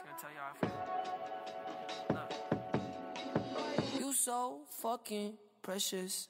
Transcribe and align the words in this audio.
Just 0.00 0.04
gonna 0.04 0.16
tell 0.18 0.30
you 0.30 0.40
how 0.40 0.52
I 0.52 0.56
feel. 0.60 0.72
Look. 2.14 4.00
You 4.00 4.12
so 4.14 4.60
fucking 4.80 5.34
precious. 5.62 6.28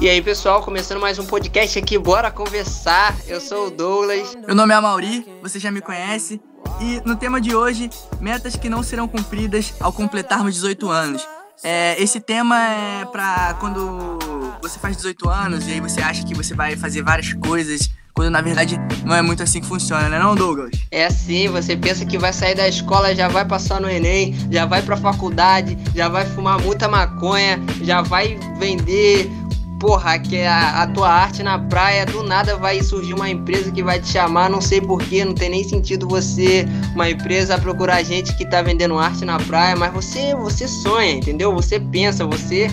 E 0.00 0.08
aí, 0.08 0.22
pessoal, 0.22 0.62
começando 0.62 1.00
mais 1.00 1.18
um 1.18 1.26
podcast 1.26 1.76
aqui, 1.76 1.98
bora 1.98 2.30
conversar. 2.30 3.16
Eu 3.26 3.40
sou 3.40 3.66
o 3.66 3.70
Douglas. 3.70 4.36
Meu 4.36 4.54
nome 4.54 4.72
é 4.72 4.76
Amauri, 4.76 5.26
você 5.42 5.58
já 5.58 5.68
me 5.72 5.80
conhece. 5.80 6.40
E 6.80 7.00
no 7.04 7.16
tema 7.16 7.40
de 7.40 7.52
hoje, 7.52 7.90
metas 8.20 8.54
que 8.54 8.68
não 8.68 8.84
serão 8.84 9.08
cumpridas 9.08 9.74
ao 9.80 9.92
completarmos 9.92 10.54
18 10.54 10.88
anos. 10.88 11.26
É, 11.64 12.00
esse 12.00 12.20
tema 12.20 12.56
é 12.62 13.04
pra 13.06 13.54
quando 13.58 14.16
você 14.62 14.78
faz 14.78 14.96
18 14.96 15.28
anos 15.28 15.66
e 15.66 15.72
aí 15.72 15.80
você 15.80 16.00
acha 16.00 16.24
que 16.24 16.32
você 16.32 16.54
vai 16.54 16.76
fazer 16.76 17.02
várias 17.02 17.32
coisas, 17.32 17.90
quando 18.20 18.32
na 18.32 18.42
verdade 18.42 18.78
não 19.02 19.14
é 19.14 19.22
muito 19.22 19.42
assim 19.42 19.62
que 19.62 19.66
funciona, 19.66 20.06
né 20.10 20.18
não, 20.18 20.34
Douglas? 20.34 20.72
É 20.90 21.06
assim, 21.06 21.48
você 21.48 21.74
pensa 21.74 22.04
que 22.04 22.18
vai 22.18 22.34
sair 22.34 22.54
da 22.54 22.68
escola, 22.68 23.14
já 23.14 23.28
vai 23.28 23.46
passar 23.46 23.80
no 23.80 23.88
Enem, 23.88 24.36
já 24.50 24.66
vai 24.66 24.82
pra 24.82 24.94
faculdade, 24.94 25.78
já 25.94 26.06
vai 26.06 26.26
fumar 26.26 26.60
muita 26.60 26.86
maconha, 26.86 27.58
já 27.80 28.02
vai 28.02 28.38
vender, 28.58 29.26
porra, 29.80 30.18
que 30.18 30.36
é 30.36 30.46
a, 30.46 30.82
a 30.82 30.86
tua 30.88 31.08
arte 31.08 31.42
na 31.42 31.58
praia, 31.58 32.04
do 32.04 32.22
nada 32.22 32.58
vai 32.58 32.82
surgir 32.82 33.14
uma 33.14 33.30
empresa 33.30 33.70
que 33.70 33.82
vai 33.82 33.98
te 33.98 34.08
chamar, 34.08 34.50
não 34.50 34.60
sei 34.60 34.82
porquê, 34.82 35.24
não 35.24 35.32
tem 35.34 35.48
nem 35.48 35.64
sentido 35.64 36.06
você, 36.06 36.68
uma 36.94 37.08
empresa, 37.08 37.56
procurar 37.56 38.02
gente 38.02 38.36
que 38.36 38.44
tá 38.44 38.60
vendendo 38.60 38.98
arte 38.98 39.24
na 39.24 39.38
praia, 39.38 39.74
mas 39.74 39.94
você, 39.94 40.34
você 40.34 40.68
sonha, 40.68 41.12
entendeu? 41.12 41.54
Você 41.54 41.80
pensa, 41.80 42.26
você 42.26 42.68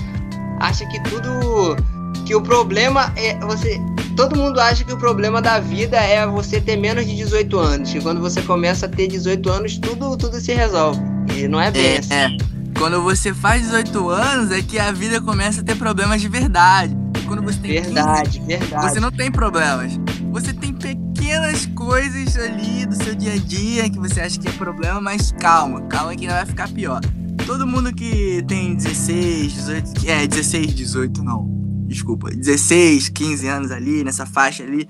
acha 0.59 0.85
que 0.87 1.01
tudo 1.03 1.77
que 2.25 2.35
o 2.35 2.41
problema 2.41 3.13
é 3.15 3.39
você 3.39 3.79
todo 4.17 4.35
mundo 4.35 4.59
acha 4.59 4.83
que 4.83 4.91
o 4.91 4.97
problema 4.97 5.41
da 5.41 5.59
vida 5.59 5.95
é 5.95 6.25
você 6.25 6.59
ter 6.59 6.75
menos 6.75 7.05
de 7.05 7.15
18 7.15 7.59
anos 7.59 7.93
que 7.93 8.01
quando 8.01 8.19
você 8.19 8.41
começa 8.41 8.87
a 8.87 8.89
ter 8.89 9.07
18 9.07 9.49
anos 9.49 9.77
tudo 9.77 10.17
tudo 10.17 10.41
se 10.41 10.53
resolve 10.53 10.99
e 11.35 11.47
não 11.47 11.61
é 11.61 11.69
bem 11.69 11.85
É, 11.85 11.97
assim 11.99 12.13
é. 12.13 12.37
Quando 12.77 13.01
você 13.01 13.33
faz 13.33 13.63
18 13.63 14.09
anos 14.09 14.51
é 14.51 14.61
que 14.61 14.77
a 14.77 14.91
vida 14.91 15.19
começa 15.19 15.61
a 15.61 15.63
ter 15.63 15.75
problemas 15.75 16.21
de 16.21 16.27
verdade. 16.27 16.95
Quando 17.27 17.41
você 17.41 17.57
tem 17.59 17.81
15, 17.81 17.93
verdade 17.93 18.41
verdade 18.45 18.89
Você 18.89 18.99
não 18.99 19.11
tem 19.11 19.31
problemas. 19.31 19.99
Você 20.31 20.53
tem 20.53 20.71
pequenas 20.71 21.65
coisas 21.67 22.37
ali 22.37 22.85
do 22.85 22.95
seu 22.95 23.15
dia 23.15 23.33
a 23.33 23.37
dia 23.37 23.89
que 23.89 23.97
você 23.97 24.21
acha 24.21 24.39
que 24.39 24.47
é 24.47 24.51
problema, 24.51 25.01
mas 25.01 25.31
calma, 25.39 25.81
calma 25.87 26.15
que 26.15 26.27
não 26.27 26.35
vai 26.35 26.45
ficar 26.45 26.69
pior. 26.69 27.01
Todo 27.47 27.65
mundo 27.65 27.91
que 27.93 28.43
tem 28.47 28.75
16, 28.75 29.53
18, 29.53 29.91
é, 30.05 30.27
16, 30.27 30.75
18 30.75 31.23
não. 31.23 31.56
Desculpa, 31.87 32.29
16, 32.29 33.09
15 33.09 33.47
anos 33.47 33.71
ali, 33.71 34.03
nessa 34.03 34.25
faixa 34.25 34.63
ali, 34.63 34.87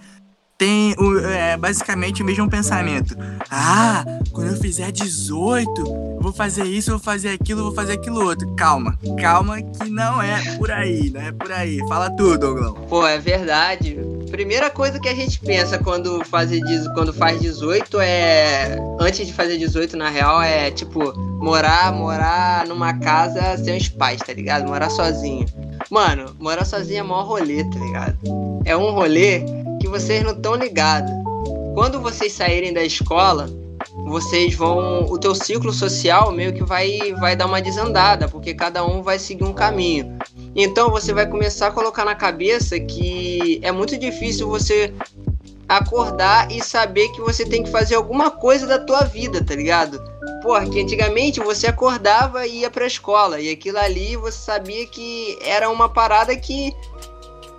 tem 0.58 0.96
o, 0.98 1.20
é, 1.20 1.56
basicamente 1.56 2.24
o 2.24 2.26
mesmo 2.26 2.50
pensamento. 2.50 3.16
Ah, 3.50 4.04
quando 4.32 4.50
eu 4.50 4.58
fizer 4.58 4.92
18, 4.92 5.72
eu 5.78 6.20
vou 6.20 6.34
fazer 6.34 6.64
isso, 6.64 6.90
eu 6.90 6.98
vou 6.98 7.04
fazer 7.04 7.30
aquilo, 7.30 7.60
eu 7.60 7.66
vou 7.66 7.74
fazer 7.76 7.94
aquilo 7.94 8.26
outro. 8.26 8.52
Calma, 8.56 8.98
calma 9.22 9.62
que 9.62 9.90
não 9.90 10.22
é 10.22 10.58
por 10.58 10.72
aí, 10.72 11.12
não 11.12 11.22
é 11.22 11.32
por 11.32 11.52
aí. 11.52 11.78
Fala 11.88 12.10
tudo, 12.10 12.40
Douglas. 12.40 12.74
Pô, 12.90 13.06
é 13.06 13.20
verdade. 13.20 13.98
Primeira 14.30 14.70
coisa 14.70 15.00
que 15.00 15.08
a 15.08 15.16
gente 15.16 15.40
pensa 15.40 15.78
quando 15.80 16.22
quando 16.94 17.14
faz 17.14 17.40
18 17.40 18.00
é. 18.00 18.78
Antes 19.00 19.26
de 19.26 19.34
fazer 19.34 19.58
18, 19.58 19.96
na 19.96 20.10
real, 20.10 20.42
é 20.42 20.70
tipo, 20.72 21.18
morar, 21.40 21.92
morar 21.94 22.66
numa 22.68 22.94
casa 23.00 23.58
sem 23.58 23.78
os 23.78 23.88
pais, 23.88 24.20
tá 24.20 24.34
ligado? 24.34 24.68
Morar 24.68 24.90
sozinho. 24.90 25.46
Mano, 25.90 26.36
morar 26.40 26.66
sozinho 26.66 27.00
é 27.00 27.04
maior 27.04 27.26
rolê, 27.26 27.64
tá 27.64 27.80
ligado? 27.80 28.18
É 28.66 28.76
um 28.76 28.92
rolê 28.92 29.44
que 29.80 29.88
vocês 29.88 30.24
não 30.24 30.32
estão 30.32 30.56
ligados. 30.56 31.12
Quando 31.74 32.02
vocês 32.02 32.34
saírem 32.34 32.74
da 32.74 32.84
escola, 32.84 33.50
vocês 34.06 34.56
vão. 34.56 35.06
O 35.06 35.18
teu 35.18 35.36
ciclo 35.36 35.72
social 35.72 36.32
meio 36.32 36.54
que 36.54 36.64
vai, 36.64 37.14
vai 37.20 37.36
dar 37.36 37.46
uma 37.46 37.62
desandada, 37.62 38.28
porque 38.28 38.54
cada 38.54 38.86
um 38.86 39.02
vai 39.02 39.20
seguir 39.20 39.44
um 39.44 39.54
caminho. 39.54 40.18
Então 40.58 40.90
você 40.90 41.14
vai 41.14 41.30
começar 41.30 41.68
a 41.68 41.72
colocar 41.72 42.04
na 42.04 42.16
cabeça 42.16 42.80
que 42.80 43.60
é 43.62 43.72
muito 43.72 43.96
difícil 43.96 44.48
você 44.50 44.92
acordar 45.70 46.52
e 46.52 46.64
saber 46.64 47.10
que 47.10 47.22
você 47.22 47.46
tem 47.46 47.64
que 47.64 47.70
fazer 47.70 47.94
alguma 47.96 48.32
coisa 48.32 48.66
da 48.66 48.80
tua 48.80 49.02
vida, 49.04 49.44
tá 49.44 49.54
ligado? 49.54 50.02
Porra, 50.42 50.68
que 50.68 50.82
antigamente 50.82 51.40
você 51.40 51.68
acordava 51.68 52.48
e 52.48 52.62
ia 52.62 52.72
pra 52.72 52.88
escola, 52.88 53.40
e 53.40 53.52
aquilo 53.52 53.78
ali 53.78 54.16
você 54.16 54.38
sabia 54.38 54.86
que 54.88 55.38
era 55.42 55.70
uma 55.70 55.90
parada 55.90 56.36
que, 56.36 56.74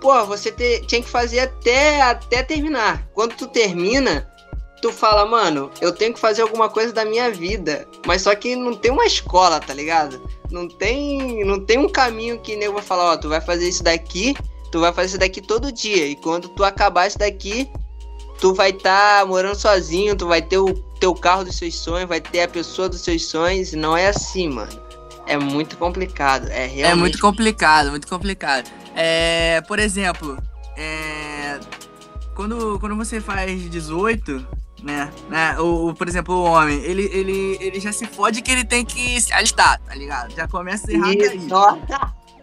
pô, 0.01 0.25
você 0.25 0.51
te- 0.51 0.81
tinha 0.87 1.01
que 1.01 1.09
fazer 1.09 1.39
até, 1.39 2.01
até 2.01 2.41
terminar. 2.43 3.07
Quando 3.13 3.35
tu 3.35 3.47
termina, 3.47 4.27
tu 4.81 4.91
fala, 4.91 5.25
mano, 5.25 5.69
eu 5.79 5.93
tenho 5.93 6.13
que 6.13 6.19
fazer 6.19 6.41
alguma 6.41 6.67
coisa 6.67 6.91
da 6.91 7.05
minha 7.05 7.29
vida. 7.29 7.87
Mas 8.07 8.23
só 8.23 8.33
que 8.33 8.55
não 8.55 8.73
tem 8.73 8.91
uma 8.91 9.05
escola, 9.05 9.59
tá 9.59 9.73
ligado? 9.73 10.27
Não 10.51 10.67
tem, 10.67 11.45
não 11.45 11.59
tem 11.59 11.77
um 11.77 11.89
caminho 11.89 12.39
que 12.39 12.55
nego 12.55 12.73
vai 12.73 12.83
falar, 12.83 13.13
ó, 13.13 13.17
tu 13.17 13.29
vai 13.29 13.39
fazer 13.39 13.67
isso 13.67 13.83
daqui, 13.83 14.35
tu 14.71 14.79
vai 14.79 14.91
fazer 14.91 15.09
isso 15.09 15.17
daqui 15.19 15.41
todo 15.41 15.71
dia. 15.71 16.07
E 16.07 16.15
quando 16.15 16.49
tu 16.49 16.63
acabar 16.63 17.07
isso 17.07 17.19
daqui, 17.19 17.69
tu 18.39 18.53
vai 18.53 18.71
estar 18.71 19.25
morando 19.25 19.55
sozinho, 19.55 20.15
tu 20.15 20.27
vai 20.27 20.41
ter 20.41 20.57
o 20.57 20.73
teu 20.99 21.13
carro 21.13 21.43
dos 21.43 21.57
seus 21.57 21.75
sonhos, 21.75 22.09
vai 22.09 22.21
ter 22.21 22.41
a 22.41 22.47
pessoa 22.47 22.89
dos 22.89 23.01
seus 23.01 23.25
sonhos. 23.25 23.73
Não 23.73 23.95
é 23.95 24.07
assim, 24.07 24.49
mano. 24.49 24.89
É 25.25 25.37
muito 25.37 25.77
complicado. 25.77 26.47
É 26.49 26.65
realmente. 26.65 26.85
É 26.91 26.95
muito 26.95 27.19
complicado, 27.19 27.91
muito 27.91 28.07
complicado. 28.07 28.69
É, 28.95 29.61
por 29.61 29.77
exemplo, 29.77 30.37
é, 30.75 31.59
quando, 32.33 32.79
quando 32.79 32.95
você 32.95 33.21
faz 33.21 33.69
18, 33.69 34.47
né, 34.83 35.11
né 35.29 35.59
o, 35.59 35.89
o- 35.89 35.93
por 35.93 36.07
exemplo, 36.07 36.35
o 36.35 36.43
homem, 36.43 36.77
ele, 36.83 37.03
ele, 37.13 37.57
ele 37.59 37.79
já 37.79 37.91
se 37.91 38.05
fode 38.05 38.41
que 38.41 38.51
ele 38.51 38.63
tem 38.63 38.83
que 38.85 39.19
se 39.21 39.31
alistar, 39.33 39.79
tá 39.81 39.93
ligado? 39.95 40.33
Já 40.35 40.47
começa 40.47 40.91
errado 40.91 41.21
aí. 41.21 41.47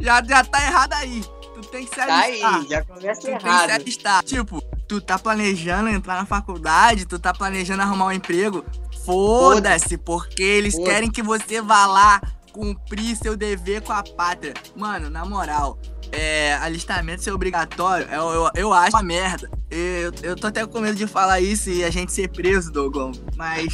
Já, 0.00 0.22
já 0.22 0.44
tá 0.44 0.62
errado 0.62 0.92
aí. 0.94 1.24
Tu 1.54 1.60
tem 1.68 1.84
que 1.86 1.90
se 1.90 1.96
tá 1.96 2.04
aí, 2.16 2.42
alistar. 2.42 2.66
já 2.68 2.84
começa 2.84 3.20
Tu 3.20 3.26
tem 3.26 3.36
que 3.36 3.42
se 3.42 3.46
errado. 3.48 3.70
alistar. 3.70 4.22
Tipo, 4.22 4.60
tu 4.86 5.00
tá 5.00 5.18
planejando 5.18 5.88
entrar 5.88 6.16
na 6.16 6.26
faculdade, 6.26 7.06
tu 7.06 7.18
tá 7.18 7.32
planejando 7.32 7.82
arrumar 7.82 8.06
um 8.06 8.12
emprego. 8.12 8.62
Foda-se, 9.06 9.96
porque 9.96 10.42
eles 10.42 10.74
Foda-se. 10.74 10.90
querem 10.92 11.10
que 11.10 11.22
você 11.22 11.62
vá 11.62 11.86
lá 11.86 12.20
cumprir 12.52 13.16
seu 13.16 13.36
dever 13.36 13.80
com 13.82 13.92
a 13.92 14.02
pátria. 14.02 14.52
Mano, 14.74 15.08
na 15.08 15.24
moral, 15.24 15.78
é, 16.12 16.54
alistamento 16.62 17.22
ser 17.22 17.32
obrigatório, 17.32 18.06
eu, 18.10 18.28
eu, 18.30 18.50
eu 18.54 18.72
acho 18.72 18.96
uma 18.96 19.02
merda. 19.02 19.50
Eu, 19.70 20.12
eu 20.22 20.36
tô 20.36 20.46
até 20.46 20.64
com 20.66 20.80
medo 20.80 20.96
de 20.96 21.06
falar 21.06 21.40
isso 21.40 21.68
e 21.70 21.84
a 21.84 21.90
gente 21.90 22.12
ser 22.12 22.28
preso, 22.28 22.70
Douglas. 22.72 23.20
Mas 23.36 23.66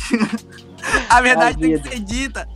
a 1.08 1.20
verdade 1.20 1.58
tem 1.58 1.78
que 1.80 1.88
ser 1.88 1.98
dita. 2.00 2.48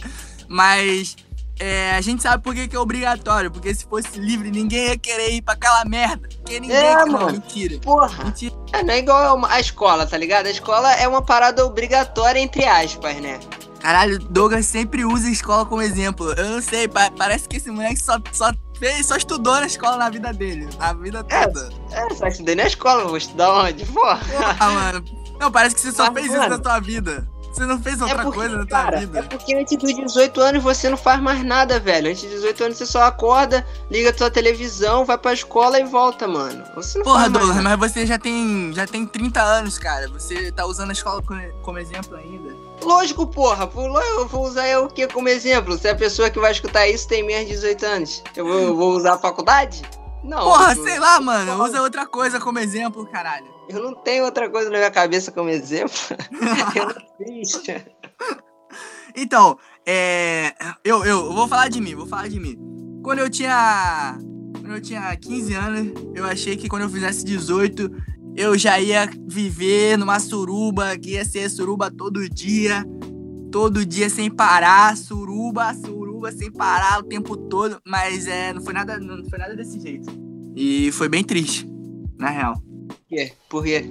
Mas 0.49 1.17
é, 1.59 1.95
a 1.95 2.01
gente 2.01 2.23
sabe 2.23 2.43
por 2.43 2.55
que, 2.55 2.69
que 2.69 2.77
é 2.77 2.79
obrigatório. 2.79 3.51
Porque 3.51 3.75
se 3.75 3.85
fosse 3.87 4.19
livre, 4.19 4.51
ninguém 4.51 4.89
ia 4.89 4.99
querer 4.99 5.31
ir 5.35 5.43
pra 5.43 5.55
aquela 5.55 5.85
merda. 5.85 6.29
Porque 6.43 6.61
ninguém 6.61 6.77
É, 6.77 6.97
quer. 6.97 7.07
Mano. 7.07 7.33
mentira. 7.33 7.79
Porra. 7.81 8.25
Mentira. 8.25 8.55
É, 8.73 8.83
não 8.83 8.95
é 8.95 8.99
igual 8.99 9.45
a 9.47 9.61
escola, 9.61 10.07
tá 10.07 10.17
ligado? 10.17 10.47
A 10.47 10.51
escola 10.51 10.93
é 10.95 11.07
uma 11.07 11.23
parada 11.23 11.65
obrigatória, 11.65 12.39
entre 12.41 12.65
aspas, 12.65 13.17
né? 13.21 13.39
Caralho, 13.81 14.19
Douglas 14.19 14.67
sempre 14.67 15.05
usa 15.05 15.29
a 15.29 15.31
escola 15.31 15.65
como 15.67 15.83
exemplo. 15.83 16.33
Eu 16.33 16.49
não 16.49 16.63
sei, 16.63 16.89
pa- 16.89 17.11
parece 17.17 17.49
que 17.49 17.57
esse 17.59 17.71
moleque 17.71 17.99
só, 18.03 18.19
só 18.33 18.51
fez, 18.79 19.07
só 19.07 19.17
estudou 19.17 19.55
na 19.55 19.67
escola 19.67 19.97
na 19.97 20.11
vida 20.11 20.33
dele. 20.33 20.69
A 20.79 20.93
vida 20.93 21.25
É. 21.29 21.47
toda. 21.47 21.71
É, 21.93 22.15
só 22.15 22.27
estudei 22.27 22.55
na 22.55 22.67
escola, 22.67 23.05
vou 23.05 23.17
estudar 23.17 23.53
onde? 23.53 23.85
Porra. 23.87 24.21
Ah, 24.61 24.71
mano. 24.71 25.05
Não, 25.41 25.51
parece 25.53 25.75
que 25.75 25.81
você 25.81 25.93
só 25.93 26.05
Mas, 26.05 26.15
fez 26.15 26.27
isso 26.27 26.37
mano, 26.37 26.51
na 26.51 26.59
tua 26.59 26.81
vida. 26.81 27.29
Você 27.53 27.65
não 27.65 27.81
fez 27.81 28.03
outra 28.03 28.21
é 28.21 28.23
porque, 28.23 28.39
coisa 28.39 28.59
na 28.59 28.67
tua 28.67 28.83
cara, 28.83 28.99
vida. 29.01 29.19
É 29.19 29.23
porque 29.23 29.55
antes 29.57 29.79
dos 29.79 29.95
18 29.95 30.41
anos 30.43 30.63
você 30.63 30.91
não 30.91 30.97
faz 30.97 31.19
mais 31.23 31.43
nada, 31.43 31.81
velho. 31.81 32.11
Antes 32.11 32.23
dos 32.25 32.33
18 32.33 32.65
anos 32.65 32.77
você 32.77 32.85
só 32.85 33.03
acorda, 33.05 33.67
liga 33.91 34.13
tua 34.13 34.31
televisão, 34.31 35.07
vai 35.07 35.17
pra 35.17 35.33
escola 35.33 35.81
e 35.81 35.85
volta, 35.85 36.29
mano. 36.29 36.63
Você 36.75 36.99
não 36.99 37.05
Porra, 37.07 37.31
Douglas, 37.31 37.57
mas 37.63 37.79
você 37.79 38.05
já 38.07 38.19
tem, 38.19 38.73
já 38.75 38.87
tem 38.87 39.07
30 39.07 39.41
anos, 39.41 39.79
cara. 39.79 40.07
Você 40.09 40.53
tá 40.53 40.67
usando 40.67 40.91
a 40.91 40.93
escola 40.93 41.23
como 41.63 41.79
exemplo 41.79 42.15
ainda. 42.17 42.46
Lógico, 42.83 43.27
porra. 43.27 43.67
Pô, 43.67 43.83
Eu 43.99 44.27
vou 44.29 44.45
usar 44.47 44.69
eu 44.69 44.85
o 44.85 44.89
que 44.89 45.07
como 45.09 45.29
exemplo? 45.29 45.77
Se 45.79 45.89
a 45.89 45.95
pessoa 45.95 46.31
que 46.31 46.39
vai 46.39 46.53
escutar 46.53 46.87
isso 46.87 47.09
tem 47.09 47.25
menos 47.25 47.49
de 47.49 47.55
18 47.55 47.87
anos, 47.87 48.23
eu 48.37 48.45
vou, 48.45 48.59
eu 48.61 48.77
vou 48.77 48.97
usar 48.97 49.15
a 49.15 49.19
faculdade? 49.19 49.83
Não. 50.23 50.39
Porra, 50.45 50.75
eu- 50.75 50.83
sei 50.85 50.99
lá, 50.99 51.21
mano. 51.21 51.63
Usa 51.65 51.83
outra 51.83 52.07
coisa 52.07 52.39
como 52.41 52.59
exemplo, 52.59 53.07
caralho. 53.07 53.47
Eu 53.69 53.83
não 53.83 53.95
tenho 53.95 54.25
outra 54.25 54.49
coisa 54.49 54.71
na 54.71 54.79
minha 54.79 54.91
cabeça 54.91 55.33
como 55.33 55.49
exemplo. 55.49 55.93
eu 56.77 56.87
não 56.87 56.95
fiz. 57.19 57.61
Então, 59.15 59.59
é. 59.87 60.53
Eu, 60.85 61.05
eu, 61.05 61.27
eu 61.27 61.33
vou 61.33 61.49
falar 61.49 61.69
de 61.69 61.81
mim, 61.81 61.95
vou 61.95 62.07
falar 62.07 62.29
de 62.29 62.39
mim. 62.39 62.57
Quando 63.03 63.21
eu 63.21 63.31
tinha. 63.31 64.19
Quando 64.61 64.75
eu 64.75 64.81
tinha 64.83 65.15
15 65.17 65.55
anos, 65.55 65.93
eu 66.15 66.25
achei 66.25 66.57
que 66.57 66.69
quando 66.69 66.83
eu 66.83 66.89
fizesse 66.89 67.25
18, 67.25 67.91
eu 68.37 68.59
já 68.59 68.79
ia 68.79 69.09
viver 69.27 69.97
numa 69.97 70.21
suruba, 70.21 70.97
que 70.99 71.13
ia 71.13 71.25
ser 71.25 71.49
suruba 71.49 71.91
todo 71.91 72.29
dia. 72.29 72.85
Todo 73.51 73.87
dia 73.87 74.11
sem 74.11 74.31
parar, 74.31 74.95
suruba, 74.97 75.73
suruba, 75.73 76.31
sem 76.31 76.53
parar 76.53 77.01
o 77.01 77.05
tempo 77.05 77.37
todo. 77.37 77.79
Mas 77.87 78.27
é, 78.27 78.53
não 78.53 78.61
foi 78.61 78.75
nada, 78.75 78.99
não 78.99 79.25
foi 79.25 79.39
nada 79.39 79.57
desse 79.57 79.81
jeito. 79.81 80.09
E 80.55 80.93
foi 80.93 81.09
bem 81.09 81.25
triste, 81.25 81.67
na 82.19 82.29
real. 82.29 82.61
Por 82.89 82.99
quê? 83.09 83.33
Por 83.49 83.65
quê? 83.65 83.85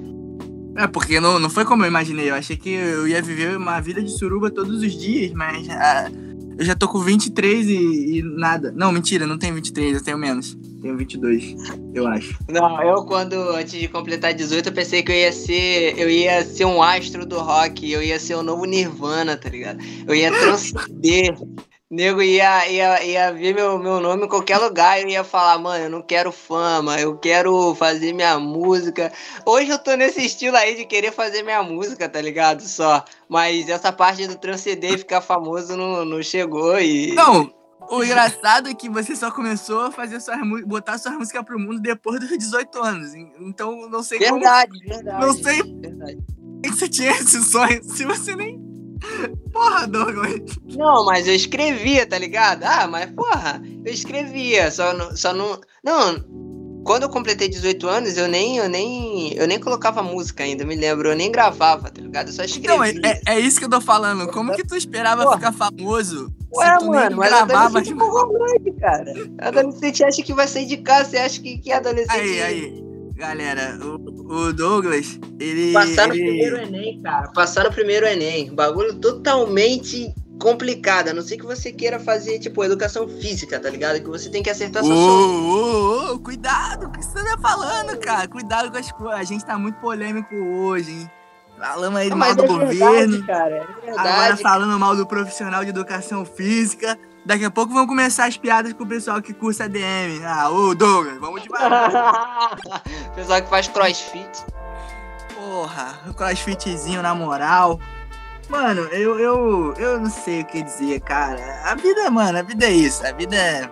É, 0.77 0.87
porque 0.87 1.19
não, 1.19 1.39
não 1.39 1.49
foi 1.49 1.65
como 1.65 1.83
eu 1.83 1.87
imaginei. 1.87 2.29
Eu 2.29 2.35
achei 2.35 2.55
que 2.55 2.69
eu 2.69 3.07
ia 3.07 3.21
viver 3.21 3.57
uma 3.57 3.79
vida 3.79 4.03
de 4.03 4.11
suruba 4.11 4.51
todos 4.51 4.83
os 4.83 4.93
dias, 4.93 5.31
mas 5.31 5.67
ah, 5.69 6.11
eu 6.57 6.65
já 6.65 6.75
tô 6.75 6.87
com 6.87 6.99
23 6.99 7.67
e, 7.67 8.17
e 8.17 8.21
nada. 8.21 8.71
Não, 8.71 8.91
mentira, 8.91 9.25
não 9.25 9.37
tenho 9.37 9.55
23, 9.55 9.95
eu 9.95 10.03
tenho 10.03 10.17
menos. 10.17 10.55
Tenho 10.85 10.97
22, 10.97 11.55
eu 11.95 12.05
acho. 12.05 12.37
Não, 12.47 12.79
eu 12.83 13.03
quando, 13.05 13.33
antes 13.33 13.71
de 13.71 13.87
completar 13.87 14.35
18, 14.35 14.69
eu 14.69 14.71
pensei 14.71 15.01
que 15.01 15.11
eu 15.11 15.15
ia 15.15 15.31
ser. 15.31 15.97
Eu 15.97 16.07
ia 16.07 16.45
ser 16.45 16.65
um 16.65 16.79
astro 16.79 17.25
do 17.25 17.39
rock, 17.39 17.91
eu 17.91 18.03
ia 18.03 18.19
ser 18.19 18.35
o 18.35 18.43
novo 18.43 18.65
Nirvana, 18.65 19.35
tá 19.35 19.49
ligado? 19.49 19.79
Eu 20.07 20.13
ia 20.13 20.29
transcender. 20.29 21.35
Nego 21.89 22.21
ia, 22.21 22.69
ia, 22.69 23.03
ia 23.03 23.31
ver 23.31 23.55
meu, 23.55 23.79
meu 23.79 23.99
nome 23.99 24.25
em 24.25 24.29
qualquer 24.29 24.59
lugar 24.59 25.01
e 25.01 25.11
ia 25.11 25.23
falar, 25.23 25.57
mano, 25.57 25.85
eu 25.85 25.89
não 25.89 26.01
quero 26.03 26.31
fama, 26.31 26.99
eu 26.99 27.17
quero 27.17 27.73
fazer 27.73 28.13
minha 28.13 28.37
música. 28.37 29.11
Hoje 29.43 29.71
eu 29.71 29.79
tô 29.79 29.95
nesse 29.95 30.23
estilo 30.23 30.55
aí 30.55 30.75
de 30.75 30.85
querer 30.85 31.11
fazer 31.11 31.41
minha 31.41 31.63
música, 31.63 32.07
tá 32.07 32.21
ligado? 32.21 32.61
Só. 32.61 33.03
Mas 33.27 33.69
essa 33.69 33.91
parte 33.91 34.27
do 34.27 34.35
transcender 34.35 34.93
e 34.93 34.97
ficar 34.99 35.21
famoso 35.21 35.75
não, 35.75 36.05
não 36.05 36.21
chegou 36.21 36.79
e. 36.79 37.13
Não, 37.13 37.51
o 37.89 38.03
engraçado 38.03 38.69
é 38.69 38.73
que 38.73 38.89
você 38.89 39.15
só 39.15 39.31
começou 39.31 39.81
a 39.81 39.91
fazer 39.91 40.19
sua, 40.19 40.37
botar 40.65 40.97
sua 40.97 41.11
música 41.11 41.43
pro 41.43 41.59
mundo 41.59 41.79
depois 41.79 42.19
dos 42.19 42.37
18 42.37 42.83
anos. 42.83 43.13
Então 43.13 43.89
não 43.89 44.01
sei 44.01 44.19
verdade, 44.19 44.71
como. 44.71 44.93
Verdade, 44.93 45.25
Não 45.25 45.33
sei. 45.33 45.61
Verdade. 45.63 46.23
que 46.63 46.69
você 46.69 46.87
tinha 46.89 47.11
esse 47.11 47.43
sonho 47.43 47.83
se 47.83 48.05
você 48.05 48.35
nem. 48.35 48.63
Porra, 49.51 49.87
Douglas. 49.87 50.41
Não, 50.75 51.05
mas 51.05 51.27
eu 51.27 51.35
escrevia, 51.35 52.07
tá 52.07 52.17
ligado? 52.17 52.63
Ah, 52.63 52.87
mas 52.87 53.11
porra, 53.11 53.61
eu 53.83 53.93
escrevia, 53.93 54.71
só 54.71 54.93
não, 54.93 55.15
só 55.15 55.33
não, 55.33 55.59
não. 55.83 56.25
Quando 56.85 57.01
eu 57.01 57.09
completei 57.09 57.49
18 57.49 57.87
anos, 57.87 58.15
eu 58.15 58.27
nem, 58.27 58.57
eu 58.57 58.69
nem, 58.69 59.33
eu 59.33 59.47
nem 59.47 59.59
colocava 59.59 60.03
música 60.03 60.43
ainda, 60.43 60.63
me 60.63 60.75
lembro, 60.75 61.09
eu 61.09 61.15
nem 61.15 61.31
gravava, 61.31 61.89
tá 61.89 61.99
ligado? 61.99 62.27
Eu 62.27 62.33
só 62.33 62.43
escrevia. 62.43 62.77
Não, 62.77 62.83
é, 62.83 62.91
é, 63.03 63.21
é 63.25 63.39
isso 63.39 63.57
que 63.57 63.65
eu 63.65 63.69
tô 63.69 63.81
falando. 63.81 64.27
Como 64.31 64.53
que 64.53 64.63
tu 64.63 64.75
esperava 64.75 65.23
Porra. 65.23 65.35
ficar 65.35 65.51
famoso? 65.51 66.31
Ué, 66.55 66.65
se 66.73 66.77
tu 66.77 66.85
mano, 66.85 67.07
nem 67.09 67.15
mas 67.17 67.29
gravava. 67.29 67.79
adolescente 67.79 67.99
é 67.99 68.05
romântico, 68.05 68.79
cara. 68.79 69.13
Adolescente 69.39 70.03
acha 70.03 70.21
que 70.21 70.33
vai 70.33 70.47
sair 70.47 70.67
de 70.67 70.77
casa, 70.77 71.09
você 71.09 71.17
acha 71.17 71.41
que, 71.41 71.57
que 71.57 71.71
adolescente... 71.71 72.11
Aí, 72.19 72.41
aí. 72.43 72.85
Galera, 73.15 73.79
o, 73.81 73.95
o 74.49 74.53
Douglas, 74.53 75.19
ele. 75.39 75.71
Passar 75.73 76.09
no 76.09 76.13
ele- 76.13 76.23
primeiro 76.23 76.57
Enem, 76.57 77.01
cara. 77.01 77.31
Passar 77.31 77.63
no 77.63 77.71
primeiro 77.71 78.05
Enem. 78.05 78.53
Bagulho 78.53 78.93
totalmente 78.95 80.13
complicado. 80.39 81.09
A 81.09 81.13
não 81.13 81.21
ser 81.21 81.37
que 81.37 81.45
você 81.45 81.71
queira 81.71 81.99
fazer, 81.99 82.39
tipo, 82.39 82.63
educação 82.63 83.07
física, 83.07 83.59
tá 83.59 83.69
ligado? 83.69 83.99
Que 83.99 84.07
você 84.09 84.29
tem 84.29 84.43
que 84.43 84.49
acertar 84.49 84.83
Ô, 84.83 84.87
sua 84.87 84.95
ô, 84.95 86.13
ô, 86.13 86.19
cuidado, 86.19 86.87
o 86.87 86.91
que 86.91 87.03
você 87.03 87.23
tá 87.23 87.37
falando, 87.41 87.97
cara? 87.99 88.27
Cuidado 88.27 88.71
com 88.71 88.77
as 88.77 88.91
coisas. 88.91 89.19
A 89.19 89.23
gente 89.23 89.45
tá 89.45 89.57
muito 89.57 89.79
polêmico 89.79 90.35
hoje, 90.35 90.91
hein? 90.91 91.11
Falamos 91.57 91.99
aí 91.99 92.09
Não, 92.09 92.17
mal 92.17 92.35
do 92.35 92.43
é 92.43 92.47
governo. 92.47 93.17
verdade, 93.17 93.23
cara. 93.23 93.55
É 93.83 93.91
Agora 93.91 94.19
verdade. 94.19 94.41
falando 94.41 94.77
mal 94.79 94.95
do 94.95 95.05
profissional 95.05 95.63
de 95.63 95.69
educação 95.69 96.25
física. 96.25 96.97
Daqui 97.25 97.45
a 97.45 97.49
pouco 97.49 97.73
vão 97.73 97.87
começar 97.87 98.25
as 98.25 98.37
piadas 98.37 98.73
com 98.73 98.83
o 98.83 98.87
pessoal 98.87 99.21
que 99.21 99.33
cursa 99.33 99.67
DM. 99.67 100.23
Ah, 100.23 100.49
ô 100.49 100.75
Douglas, 100.75 101.17
vamos 101.17 101.41
devagar. 101.41 102.55
Pessoal 103.15 103.41
que 103.41 103.49
faz 103.49 103.67
crossfit. 103.67 104.45
Porra, 105.33 105.99
o 106.07 106.13
crossfitzinho 106.13 107.01
na 107.01 107.15
moral. 107.15 107.79
Mano, 108.49 108.81
eu, 108.91 109.19
eu, 109.19 109.73
eu 109.77 109.99
não 109.99 110.09
sei 110.09 110.41
o 110.41 110.45
que 110.45 110.61
dizer, 110.61 110.99
cara. 111.01 111.61
A 111.63 111.75
vida, 111.75 112.09
mano, 112.11 112.37
a 112.37 112.41
vida 112.41 112.65
é 112.65 112.71
isso. 112.71 113.05
A 113.05 113.11
vida 113.11 113.35
é. 113.35 113.69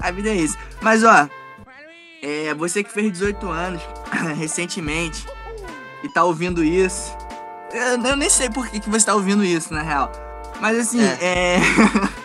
A 0.00 0.10
vida 0.10 0.30
é 0.30 0.34
isso. 0.34 0.56
Mas 0.80 1.04
ó, 1.04 1.28
é, 2.22 2.54
você 2.54 2.82
que 2.82 2.90
fez 2.90 3.12
18 3.12 3.46
anos 3.48 3.82
recentemente 4.38 5.26
e 6.02 6.08
tá 6.08 6.24
ouvindo 6.24 6.64
isso. 6.64 7.16
Eu, 7.72 8.02
eu 8.02 8.16
nem 8.16 8.30
sei 8.30 8.48
por 8.48 8.68
que, 8.68 8.80
que 8.80 8.88
você 8.88 9.06
tá 9.06 9.14
ouvindo 9.14 9.44
isso, 9.44 9.72
na 9.72 9.82
real. 9.82 10.10
Mas 10.60 10.78
assim, 10.78 11.02
é. 11.02 11.58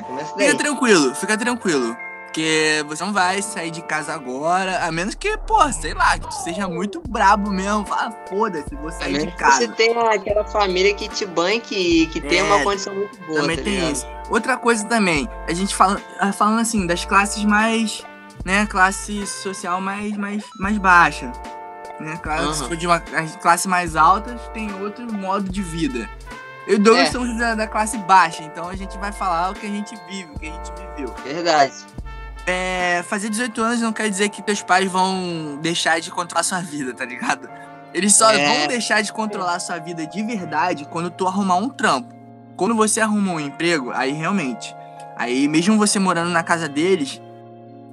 Começa 0.00 0.34
daí. 0.36 0.48
Fica 0.48 0.58
tranquilo, 0.58 1.14
fica 1.14 1.38
tranquilo. 1.38 1.96
Porque 2.32 2.82
você 2.88 3.04
não 3.04 3.12
vai 3.12 3.42
sair 3.42 3.70
de 3.70 3.82
casa 3.82 4.14
agora, 4.14 4.86
a 4.86 4.90
menos 4.90 5.14
que, 5.14 5.36
pô, 5.36 5.70
sei 5.70 5.92
lá, 5.92 6.18
que 6.18 6.26
tu 6.26 6.32
seja 6.32 6.66
muito 6.66 7.02
brabo 7.06 7.50
mesmo. 7.50 7.84
Fala, 7.84 8.10
foda-se, 8.26 8.74
vou 8.74 8.90
sair 8.90 9.18
de 9.18 9.26
que 9.26 9.36
casa. 9.36 9.58
Você 9.58 9.68
tem 9.68 9.94
aquela 9.98 10.42
família 10.46 10.94
que 10.94 11.10
te 11.10 11.26
banque, 11.26 12.06
que 12.06 12.22
tem 12.22 12.38
É, 12.38 12.42
uma 12.42 12.62
condição 12.64 12.94
muito 12.94 13.18
boa, 13.26 13.42
Também 13.42 13.58
tá 13.58 13.62
tem 13.64 13.74
ligado? 13.74 13.92
isso. 13.92 14.06
Outra 14.30 14.56
coisa 14.56 14.82
também, 14.86 15.28
a 15.46 15.52
gente 15.52 15.74
fala, 15.74 16.00
ah, 16.18 16.32
falando 16.32 16.60
assim, 16.60 16.86
das 16.86 17.04
classes 17.04 17.44
mais, 17.44 18.02
né, 18.46 18.64
classe 18.64 19.26
social 19.26 19.78
mais, 19.82 20.16
mais, 20.16 20.42
mais 20.58 20.78
baixa. 20.78 21.30
Né? 22.00 22.18
Claro, 22.22 22.54
Se 22.54 22.60
Aham. 22.60 22.68
for 22.70 22.76
de 22.78 22.86
uma 22.86 23.02
as 23.14 23.36
classe 23.36 23.68
mais 23.68 23.94
altas, 23.94 24.40
tem 24.54 24.72
outro 24.82 25.04
modo 25.12 25.50
de 25.50 25.60
vida. 25.62 26.08
Eu 26.66 26.76
e 26.76 26.78
Douglas 26.78 27.08
É. 27.08 27.12
somos 27.12 27.36
da, 27.38 27.54
da 27.54 27.66
classe 27.66 27.98
baixa, 27.98 28.42
então 28.42 28.70
a 28.70 28.74
gente 28.74 28.96
vai 28.96 29.12
falar 29.12 29.50
o 29.50 29.54
que 29.54 29.66
a 29.66 29.70
gente 29.70 29.94
vive, 30.08 30.30
o 30.34 30.38
que 30.38 30.46
a 30.48 30.50
gente 30.50 30.72
viveu. 30.96 31.14
Verdade. 31.24 31.74
É, 32.46 33.02
fazer 33.04 33.28
18 33.30 33.62
anos 33.62 33.80
não 33.80 33.92
quer 33.92 34.08
dizer 34.10 34.28
que 34.28 34.42
teus 34.42 34.62
pais 34.62 34.90
vão 34.90 35.58
deixar 35.62 36.00
de 36.00 36.10
controlar 36.10 36.42
sua 36.42 36.60
vida, 36.60 36.92
tá 36.92 37.04
ligado? 37.04 37.48
Eles 37.94 38.14
só 38.14 38.30
É. 38.32 38.58
vão 38.58 38.66
deixar 38.68 39.00
de 39.02 39.12
controlar 39.12 39.60
sua 39.60 39.78
vida 39.78 40.06
de 40.06 40.22
verdade 40.22 40.86
quando 40.86 41.10
tu 41.10 41.26
arrumar 41.26 41.56
um 41.56 41.68
trampo. 41.68 42.12
Quando 42.56 42.74
você 42.74 43.00
arrumar 43.00 43.32
um 43.34 43.40
emprego, 43.40 43.92
aí 43.92 44.12
realmente. 44.12 44.74
Aí 45.16 45.46
mesmo 45.46 45.76
você 45.76 45.98
morando 45.98 46.30
na 46.30 46.42
casa 46.42 46.68
deles, 46.68 47.20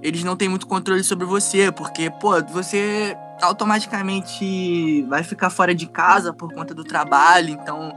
eles 0.01 0.23
não 0.23 0.35
têm 0.35 0.49
muito 0.49 0.65
controle 0.65 1.03
sobre 1.03 1.25
você, 1.25 1.71
porque, 1.71 2.09
pô, 2.09 2.41
você 2.43 3.15
automaticamente 3.41 5.03
vai 5.03 5.23
ficar 5.23 5.49
fora 5.49 5.75
de 5.75 5.85
casa 5.85 6.33
por 6.33 6.53
conta 6.53 6.73
do 6.73 6.83
trabalho, 6.83 7.49
então 7.49 7.91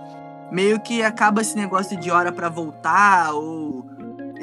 meio 0.51 0.79
que 0.81 1.03
acaba 1.03 1.41
esse 1.41 1.57
negócio 1.57 1.97
de 1.99 2.11
hora 2.11 2.31
pra 2.31 2.49
voltar 2.49 3.33
ou 3.33 3.87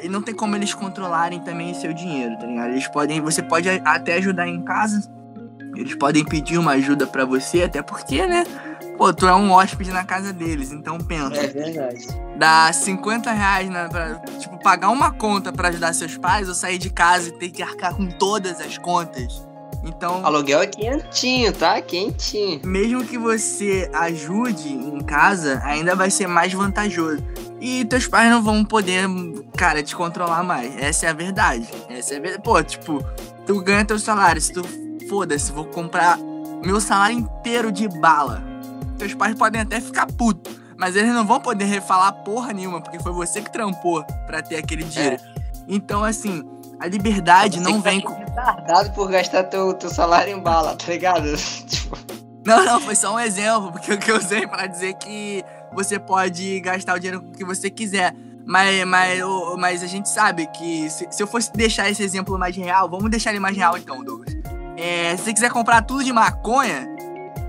não 0.08 0.22
tem 0.22 0.34
como 0.34 0.56
eles 0.56 0.74
controlarem 0.74 1.40
também 1.40 1.74
seu 1.74 1.92
dinheiro, 1.92 2.36
tá 2.38 2.46
ligado? 2.46 2.70
Eles 2.70 2.88
podem, 2.88 3.20
você 3.20 3.42
pode 3.42 3.68
até 3.68 4.14
ajudar 4.14 4.48
em 4.48 4.62
casa. 4.62 5.10
Eles 5.76 5.94
podem 5.94 6.24
pedir 6.24 6.58
uma 6.58 6.72
ajuda 6.72 7.06
pra 7.06 7.24
você, 7.24 7.62
até 7.62 7.82
porque, 7.82 8.26
né? 8.26 8.44
Pô, 8.96 9.14
tu 9.14 9.26
é 9.26 9.34
um 9.34 9.50
hóspede 9.50 9.90
na 9.92 10.04
casa 10.04 10.32
deles, 10.32 10.72
então 10.72 10.98
pensa. 10.98 11.40
É 11.40 11.46
verdade. 11.46 12.06
Dá 12.36 12.70
50 12.70 13.32
reais 13.32 13.70
na, 13.70 13.88
pra, 13.88 14.16
tipo, 14.38 14.58
pagar 14.62 14.90
uma 14.90 15.10
conta 15.10 15.50
pra 15.52 15.68
ajudar 15.68 15.94
seus 15.94 16.18
pais 16.18 16.48
ou 16.48 16.54
sair 16.54 16.76
de 16.76 16.90
casa 16.90 17.28
e 17.28 17.32
ter 17.32 17.48
que 17.48 17.62
arcar 17.62 17.94
com 17.94 18.06
todas 18.06 18.60
as 18.60 18.76
contas. 18.76 19.48
Então, 19.84 20.24
Aluguel 20.24 20.60
é 20.60 20.66
quentinho, 20.66 21.52
tá? 21.52 21.80
Quentinho. 21.80 22.60
mesmo 22.66 23.04
que 23.04 23.16
você 23.16 23.90
ajude 23.94 24.68
em 24.68 25.00
casa, 25.00 25.62
ainda 25.64 25.94
vai 25.94 26.10
ser 26.10 26.26
mais 26.26 26.52
vantajoso. 26.52 27.24
E 27.60 27.84
teus 27.84 28.06
pais 28.06 28.30
não 28.30 28.42
vão 28.42 28.64
poder, 28.64 29.06
cara, 29.56 29.82
te 29.82 29.94
controlar 29.94 30.42
mais. 30.42 30.74
Essa 30.78 31.06
é 31.06 31.08
a 31.10 31.12
verdade. 31.12 31.68
Essa 31.88 32.14
é 32.14 32.16
a 32.16 32.20
verdade. 32.20 32.42
Pô, 32.42 32.62
tipo, 32.62 33.04
tu 33.46 33.60
ganha 33.60 33.84
teu 33.84 33.98
salário. 33.98 34.40
Se 34.40 34.52
tu, 34.52 34.62
foda-se, 35.08 35.52
vou 35.52 35.66
comprar 35.66 36.16
meu 36.64 36.80
salário 36.80 37.18
inteiro 37.18 37.70
de 37.70 37.86
bala. 38.00 38.42
Teus 38.98 39.14
pais 39.14 39.34
podem 39.34 39.60
até 39.60 39.80
ficar 39.80 40.06
putos. 40.06 40.58
Mas 40.76 40.96
eles 40.96 41.12
não 41.12 41.26
vão 41.26 41.38
poder 41.38 41.82
falar 41.82 42.10
porra 42.12 42.54
nenhuma, 42.54 42.80
porque 42.80 42.98
foi 42.98 43.12
você 43.12 43.42
que 43.42 43.52
trampou 43.52 44.02
pra 44.26 44.40
ter 44.40 44.56
aquele 44.56 44.82
dinheiro. 44.82 45.18
Então, 45.68 46.02
assim, 46.02 46.42
a 46.80 46.86
liberdade 46.86 47.58
Você 47.58 47.64
não 47.64 47.82
tá 47.82 47.90
vem 47.90 48.00
com. 48.00 48.14
retardado 48.14 48.90
por 48.92 49.10
gastar 49.10 49.44
teu, 49.44 49.74
teu 49.74 49.90
salário 49.90 50.34
em 50.34 50.40
bala, 50.40 50.74
tá 50.74 50.90
ligado? 50.90 51.36
tipo, 51.68 51.98
Não, 52.46 52.64
não, 52.64 52.80
foi 52.80 52.96
só 52.96 53.14
um 53.14 53.20
exemplo, 53.20 53.72
porque 53.72 53.92
o 53.92 53.98
que 53.98 54.10
eu 54.10 54.16
usei 54.16 54.46
pra 54.46 54.66
dizer 54.66 54.94
que 54.94 55.44
você 55.72 55.98
pode 55.98 56.60
gastar 56.60 56.96
o 56.96 56.98
dinheiro 56.98 57.22
com 57.22 57.28
o 57.28 57.32
que 57.32 57.44
você 57.44 57.70
quiser. 57.70 58.14
Mas, 58.44 58.84
mas, 58.84 59.20
mas 59.58 59.82
a 59.82 59.86
gente 59.86 60.08
sabe 60.08 60.46
que 60.46 60.90
se, 60.90 61.06
se 61.10 61.22
eu 61.22 61.26
fosse 61.26 61.52
deixar 61.52 61.88
esse 61.88 62.02
exemplo 62.02 62.38
mais 62.38 62.56
real, 62.56 62.88
vamos 62.88 63.10
deixar 63.10 63.30
ele 63.30 63.38
mais 63.38 63.56
real 63.56 63.76
então, 63.76 64.02
Douglas. 64.02 64.34
É, 64.76 65.16
se 65.16 65.24
você 65.24 65.34
quiser 65.34 65.50
comprar 65.50 65.82
tudo 65.82 66.02
de 66.02 66.12
maconha, 66.12 66.88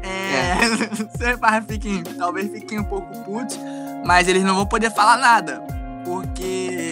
é, 0.04 0.56
seus 1.18 1.40
pais 1.40 1.64
fiquem, 1.68 2.04
talvez 2.04 2.52
fiquem 2.52 2.80
um 2.80 2.84
pouco 2.84 3.08
putos, 3.24 3.58
mas 4.06 4.28
eles 4.28 4.44
não 4.44 4.56
vão 4.56 4.66
poder 4.66 4.92
falar 4.92 5.18
nada. 5.18 5.62
Porque. 6.04 6.92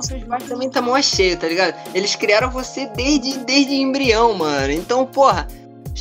seus 0.00 0.24
pais 0.24 0.44
também 0.44 0.70
tá 0.70 0.80
mó 0.80 1.00
cheio, 1.02 1.36
tá 1.36 1.48
ligado? 1.48 1.74
Eles 1.94 2.14
criaram 2.14 2.50
você 2.50 2.86
desde, 2.86 3.38
desde 3.38 3.74
embrião, 3.74 4.34
mano. 4.34 4.72
Então, 4.72 5.04
porra, 5.04 5.46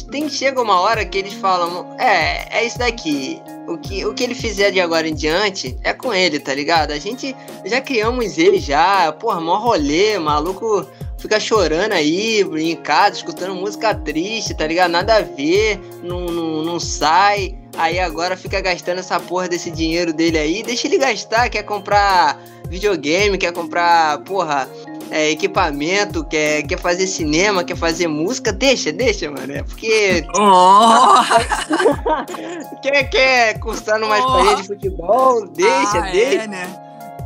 tem, 0.01 0.27
chega 0.29 0.61
uma 0.61 0.79
hora 0.79 1.05
que 1.05 1.17
eles 1.17 1.33
falam, 1.33 1.95
é, 1.99 2.59
é 2.59 2.65
isso 2.65 2.79
daqui. 2.79 3.41
O 3.67 3.77
que, 3.77 4.05
o 4.05 4.13
que 4.13 4.23
ele 4.23 4.35
fizer 4.35 4.71
de 4.71 4.81
agora 4.81 5.07
em 5.07 5.13
diante 5.13 5.77
é 5.83 5.93
com 5.93 6.13
ele, 6.13 6.39
tá 6.39 6.53
ligado? 6.53 6.91
A 6.91 6.99
gente 6.99 7.35
já 7.65 7.79
criamos 7.79 8.37
ele 8.37 8.59
já, 8.59 9.11
porra, 9.13 9.39
mó 9.39 9.57
rolê, 9.57 10.17
maluco 10.17 10.85
fica 11.17 11.39
chorando 11.39 11.93
aí 11.93 12.41
em 12.41 12.75
casa, 12.75 13.15
escutando 13.15 13.55
música 13.55 13.95
triste, 13.95 14.53
tá 14.53 14.67
ligado? 14.67 14.91
Nada 14.91 15.15
a 15.17 15.21
ver, 15.21 15.79
não, 16.03 16.25
não, 16.25 16.63
não 16.63 16.79
sai. 16.79 17.57
Aí 17.77 17.99
agora 17.99 18.35
fica 18.35 18.59
gastando 18.59 18.99
essa 18.99 19.19
porra 19.19 19.47
desse 19.47 19.71
dinheiro 19.71 20.13
dele 20.13 20.37
aí. 20.37 20.61
Deixa 20.63 20.85
ele 20.85 20.97
gastar, 20.97 21.49
quer 21.49 21.63
comprar 21.63 22.39
videogame, 22.67 23.37
quer 23.37 23.53
comprar, 23.53 24.19
porra, 24.19 24.69
é, 25.15 25.29
equipamento, 25.29 26.23
quer, 26.25 26.63
quer 26.63 26.79
fazer 26.79 27.05
cinema, 27.05 27.63
quer 27.63 27.77
fazer 27.77 28.07
música, 28.07 28.51
deixa, 28.51 28.91
deixa, 28.91 29.29
mano. 29.29 29.53
É 29.53 29.61
porque 29.61 30.25
Oh! 30.35 31.21
quer, 32.81 33.03
quer 33.09 33.59
cursar 33.59 33.99
numa 33.99 34.17
Oh. 34.17 34.55
de 34.55 34.63
futebol, 34.67 35.47
deixa, 35.49 35.99
Ah, 35.99 36.11
deixa. 36.11 36.43
É, 36.43 36.47
né? 36.47 36.79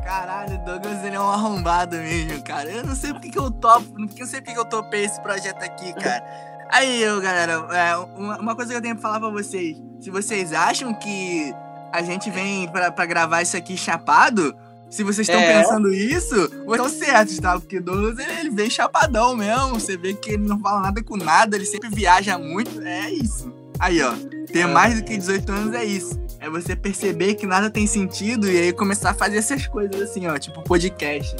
Caralho, 0.03 0.56
o 0.56 0.65
Douglas 0.65 1.03
ele 1.03 1.15
é 1.15 1.20
um 1.20 1.29
arrombado 1.29 1.96
mesmo, 1.98 2.41
cara. 2.44 2.70
Eu 2.70 2.86
não 2.86 2.96
sei 2.96 3.13
porque 3.13 3.29
que 3.29 3.39
eu 3.39 3.50
topo, 3.51 3.88
não 3.98 4.08
sei 4.25 4.41
porque 4.41 4.53
que 4.53 4.60
eu 4.60 4.65
topei 4.65 5.06
esse 5.06 5.22
projeto 5.22 5.63
aqui, 5.63 5.94
cara. 5.94 6.24
Aí, 6.70 7.01
eu, 7.01 7.22
galera, 7.22 7.53
é, 7.72 7.96
uma, 8.17 8.38
uma 8.38 8.56
coisa 8.56 8.72
que 8.72 8.77
eu 8.77 8.82
tenho 8.82 8.96
pra 8.96 9.01
falar 9.03 9.20
pra 9.22 9.29
vocês. 9.29 9.77
Se 10.01 10.10
vocês 10.10 10.51
acham 10.53 10.94
que 10.94 11.53
a 11.94 12.01
gente 12.01 12.29
vem 12.29 12.67
pra, 12.70 12.91
pra 12.91 13.06
gravar 13.06 13.41
isso 13.41 13.56
aqui 13.56 13.77
chapado, 13.77 14.53
se 14.89 15.03
vocês 15.03 15.27
estão 15.27 15.41
É. 15.41 15.62
pensando 15.62 15.94
isso, 15.94 16.36
estão 16.70 16.89
certos, 16.89 17.38
tá? 17.39 17.60
Porque 17.60 17.79
Douglas, 17.79 18.17
ele, 18.20 18.39
ele 18.39 18.50
vem 18.50 18.70
chapadão 18.70 19.36
mesmo. 19.36 19.79
Você 19.79 19.98
vê 19.98 20.13
que 20.13 20.32
ele 20.32 20.48
não 20.48 20.60
fala 20.60 20.82
nada 20.82 21.03
com 21.03 21.17
nada, 21.17 21.56
ele 21.56 21.65
sempre 21.65 21.89
viaja 21.89 22.38
muito. 22.38 22.82
É 22.82 23.10
isso. 23.12 23.51
Aí, 23.79 24.01
ó. 24.01 24.13
Ter 24.51 24.63
Ah. 24.63 24.67
mais 24.70 24.96
do 24.96 25.03
que 25.03 25.17
18 25.17 25.51
anos 25.51 25.74
é 25.75 25.84
isso. 25.84 26.20
É 26.39 26.50
você 26.50 26.75
perceber 26.75 27.34
que 27.36 27.46
nada 27.46 27.70
tem 27.70 27.86
sentido 27.88 28.50
e 28.50 28.58
aí 28.58 28.72
começar 28.74 29.10
a 29.10 29.13
fazer 29.13 29.38
essas 29.38 29.67
coisas 29.67 30.00
assim, 30.01 30.27
ó, 30.27 30.38
tipo 30.38 30.62
podcast. 30.63 31.36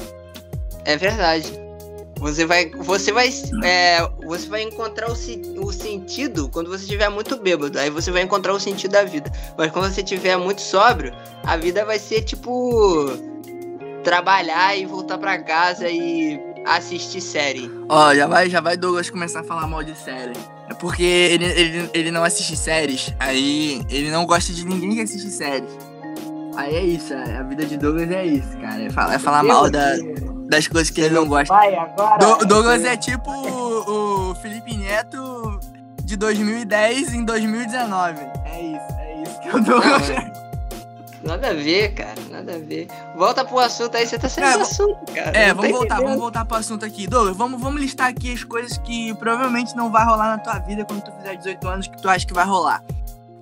É 0.84 0.98
verdade. 0.98 1.51
Você 2.20 2.46
vai, 2.48 2.72
você 2.72 3.12
vai, 3.12 3.30
é, 3.63 4.00
você 4.25 4.48
vai 4.48 4.63
encontrar 4.63 5.08
o, 5.08 5.13
o 5.13 5.72
sentido 5.72 6.50
quando 6.50 6.68
você 6.68 6.84
estiver 6.84 7.10
muito 7.10 7.38
bêbado. 7.38 7.77
Aí 7.77 7.92
você 7.92 8.10
vai 8.10 8.24
encontrar 8.24 8.54
o 8.54 8.60
sentido 8.60 8.92
da 8.92 9.04
vida. 9.04 9.32
Mas 9.56 9.72
quando 9.72 9.94
você 9.94 10.01
estiver 10.01 10.36
muito 10.36 10.60
sóbrio, 10.62 11.13
a 11.44 11.56
vida 11.58 11.86
vai 11.86 12.00
ser 12.00 12.24
tipo 12.24 13.06
trabalhar 14.07 14.73
e 14.77 14.85
voltar 14.85 15.17
pra 15.17 15.37
casa 15.37 15.89
e 15.89 16.39
assistir 16.65 17.19
série. 17.19 17.69
Ó, 17.89 18.15
já 18.15 18.25
vai, 18.25 18.49
já 18.49 18.61
vai 18.61 18.77
Douglas 18.77 19.09
começar 19.09 19.41
a 19.41 19.43
falar 19.43 19.67
mal 19.67 19.83
de 19.83 19.93
série. 19.97 20.31
É 20.69 20.73
porque 20.73 21.03
ele, 21.03 21.43
ele, 21.43 21.89
ele 21.93 22.11
não 22.11 22.23
assiste 22.23 22.55
séries, 22.55 23.13
aí 23.19 23.81
ele 23.89 24.09
não 24.09 24.25
gosta 24.25 24.53
de 24.53 24.63
ninguém 24.65 24.95
que 24.95 25.01
assiste 25.01 25.29
séries. 25.29 25.69
Aí 26.55 26.73
é 26.73 26.83
isso, 26.83 27.13
a 27.13 27.39
a 27.39 27.43
vida 27.43 27.65
de 27.65 27.75
Douglas 27.77 28.09
é 28.09 28.25
isso, 28.25 28.57
cara. 28.61 28.81
É 28.83 28.89
falar, 28.89 29.13
é 29.15 29.19
falar 29.19 29.43
mal 29.43 29.69
da, 29.69 29.91
das 30.49 30.67
coisas 30.69 30.89
que 30.89 31.01
ele 31.01 31.13
não 31.13 31.27
gosta. 31.27 31.53
Vai 31.53 31.75
agora. 31.75 32.17
Do- 32.17 32.45
Douglas 32.45 32.85
é 32.85 32.95
tipo 32.95 33.29
o, 33.29 34.31
o 34.31 34.35
Felipe 34.35 34.73
Neto 34.77 35.59
de 36.01 36.15
2010 36.15 37.13
em 37.13 37.25
2019. 37.25 38.19
É 38.45 38.61
isso, 38.61 38.99
é 38.99 39.21
isso 39.23 39.39
que 39.41 39.49
o 39.49 39.61
Douglas 39.61 40.09
é. 40.11 40.47
Nada 41.27 41.50
a 41.50 41.53
ver, 41.53 41.93
cara, 41.93 42.15
nada 42.31 42.55
a 42.55 42.57
ver. 42.57 42.88
Volta 43.15 43.43
pro 43.43 43.60
assunto 43.60 43.96
aí, 43.96 44.07
você 44.07 44.17
tá 44.17 44.29
saindo 44.29 44.57
É, 44.60 44.62
assunto, 44.62 45.13
cara. 45.13 45.38
É, 45.38 45.53
vamos 45.53 45.72
tá 45.72 45.77
voltar, 45.77 45.96
vamos 46.01 46.17
voltar 46.19 46.46
pro 46.46 46.57
assunto 46.57 46.86
aqui. 46.86 47.05
Douglas, 47.05 47.36
vamos, 47.36 47.60
vamos 47.62 47.81
listar 47.81 48.07
aqui 48.07 48.31
as 48.34 48.43
coisas 48.43 48.77
que 48.77 49.13
provavelmente 49.15 49.75
não 49.75 49.91
vai 49.91 50.05
rolar 50.05 50.27
na 50.29 50.38
tua 50.39 50.57
vida 50.60 50.86
quando 50.86 51.01
tu 51.03 51.12
fizer 51.12 51.36
18 51.36 51.67
anos 51.67 51.88
que 51.88 52.01
tu 52.01 52.10
acha 52.10 52.25
que 52.25 52.34
vai 52.34 52.46
rolar. 52.46 52.81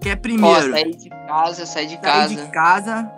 Que 0.02 0.10
é 0.10 0.16
primeiro, 0.16 0.72
sair 0.72 0.96
de 0.96 1.10
casa, 1.10 1.66
sair 1.66 1.86
de 1.88 1.94
sair 1.94 2.02
casa. 2.02 2.36
de 2.36 2.52
casa, 2.52 3.12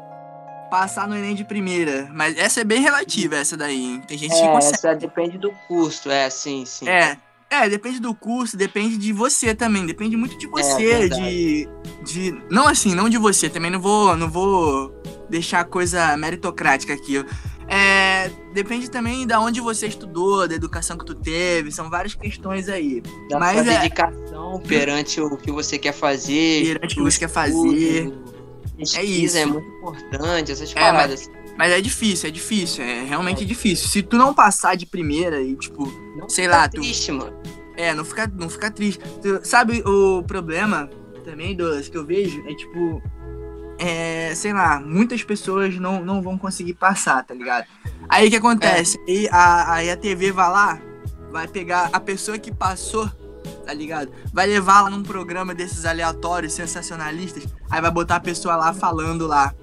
passar 0.69 1.07
no 1.07 1.15
Enem 1.15 1.33
de 1.36 1.43
primeira. 1.43 2.07
Mas 2.12 2.38
essa 2.38 2.62
é 2.62 2.63
bem 2.63 2.81
relativa, 2.81 3.36
essa 3.38 3.55
daí, 3.57 3.83
hein? 3.93 4.03
Tem 4.07 4.17
gente 4.17 4.33
que 4.33 4.41
É, 4.41 4.51
consegue. 4.51 4.74
essa 4.75 4.95
depende 4.95 5.38
do 5.38 5.51
custo, 5.67 6.12
é, 6.12 6.29
sim, 6.29 6.65
sim. 6.65 6.88
É, 6.88 7.17
é, 7.49 7.69
depende 7.69 7.99
do 7.99 8.13
curso, 8.13 8.55
depende 8.57 8.97
de 8.97 9.11
você 9.13 9.53
também, 9.55 9.85
depende 9.85 10.15
muito 10.17 10.37
de 10.37 10.47
você, 10.47 10.91
É 10.91 11.07
de, 11.07 11.69
de, 12.05 12.41
não 12.49 12.67
assim, 12.67 12.93
não 12.93 13.07
de 13.09 13.17
você, 13.17 13.49
também 13.49 13.71
não 13.71 13.79
vou, 13.79 14.15
não 14.17 14.29
vou 14.29 14.93
deixar 15.29 15.61
a 15.61 15.65
coisa 15.65 16.15
meritocrática 16.17 16.93
aqui. 16.93 17.23
É, 17.69 18.29
depende 18.53 18.89
também 18.89 19.27
da 19.27 19.41
onde 19.41 19.59
você 19.59 19.87
estudou, 19.87 20.47
da 20.47 20.55
educação 20.55 20.97
que 20.97 21.05
tu 21.05 21.13
teve, 21.13 21.69
são 21.71 21.89
várias 21.89 22.15
questões 22.15 22.69
aí. 22.69 23.01
Da 23.29 23.39
Mas 23.39 23.57
sua 23.63 23.73
é- 23.73 23.77
dedicação 23.79 24.61
perante 24.65 25.19
o 25.19 25.35
que 25.37 25.51
você 25.51 25.77
quer 25.77 25.91
fazer. 25.93 26.65
Perante 26.65 26.93
o 26.93 26.97
que 26.97 27.11
você 27.11 27.19
quer 27.19 27.29
fazer. 27.29 28.13
Pesquisa 28.77 28.99
É 29.01 29.03
isso. 29.03 29.37
é 29.37 29.45
muito 29.45 29.67
importante, 29.79 30.51
essas 30.51 30.71
É, 30.71 30.75
paradas. 30.75 31.29
Mas 31.57 31.71
é 31.71 31.81
difícil, 31.81 32.29
é 32.29 32.31
difícil, 32.31 32.83
é 32.83 33.03
realmente 33.03 33.43
difícil. 33.43 33.89
Se 33.89 34.01
tu 34.03 34.15
não 34.17 34.33
passar 34.33 34.75
de 34.75 34.85
primeira 34.85 35.41
e, 35.41 35.55
tipo, 35.55 35.87
Não 36.17 36.29
sei 36.29 36.47
lá, 36.47 36.67
tu- 36.69 36.79
triste, 36.81 37.11
mano. 37.11 37.33
É, 37.75 37.93
não 37.93 38.05
fica, 38.05 38.27
não 38.27 38.49
fica 38.49 38.69
triste. 38.71 38.99
Tu- 39.21 39.39
sabe 39.43 39.81
o 39.85 40.23
problema 40.23 40.89
também, 41.25 41.55
Douglas, 41.55 41.89
que 41.89 41.97
eu 41.97 42.05
vejo? 42.05 42.43
É 42.47 42.53
tipo. 42.53 43.01
É, 43.79 44.33
sei 44.35 44.53
lá, 44.53 44.79
muitas 44.79 45.21
pessoas 45.23 45.75
não, 45.75 46.03
não 46.03 46.19
vão 46.21 46.35
conseguir 46.37 46.73
passar, 46.73 47.23
tá 47.23 47.33
ligado? 47.33 47.65
Aí 48.09 48.27
o 48.27 48.29
que 48.31 48.35
acontece? 48.37 48.99
Aí, 49.07 49.27
a, 49.31 49.73
aí 49.73 49.91
a 49.91 49.95
TV 49.97 50.31
vai 50.31 50.49
lá, 50.49 50.81
vai 51.31 51.47
pegar 51.47 51.89
a 51.93 51.99
pessoa 51.99 52.39
que 52.39 52.51
passou, 52.51 53.07
tá 53.67 53.73
ligado? 53.75 54.11
Vai 54.33 54.47
levar 54.47 54.81
lá 54.81 54.89
num 54.89 55.03
programa 55.03 55.53
desses 55.53 55.85
aleatórios, 55.85 56.53
sensacionalistas, 56.53 57.45
aí 57.69 57.79
vai 57.79 57.91
botar 57.91 58.15
a 58.15 58.19
pessoa 58.19 58.55
lá 58.55 58.73
falando 58.73 59.27
lá 59.27 59.53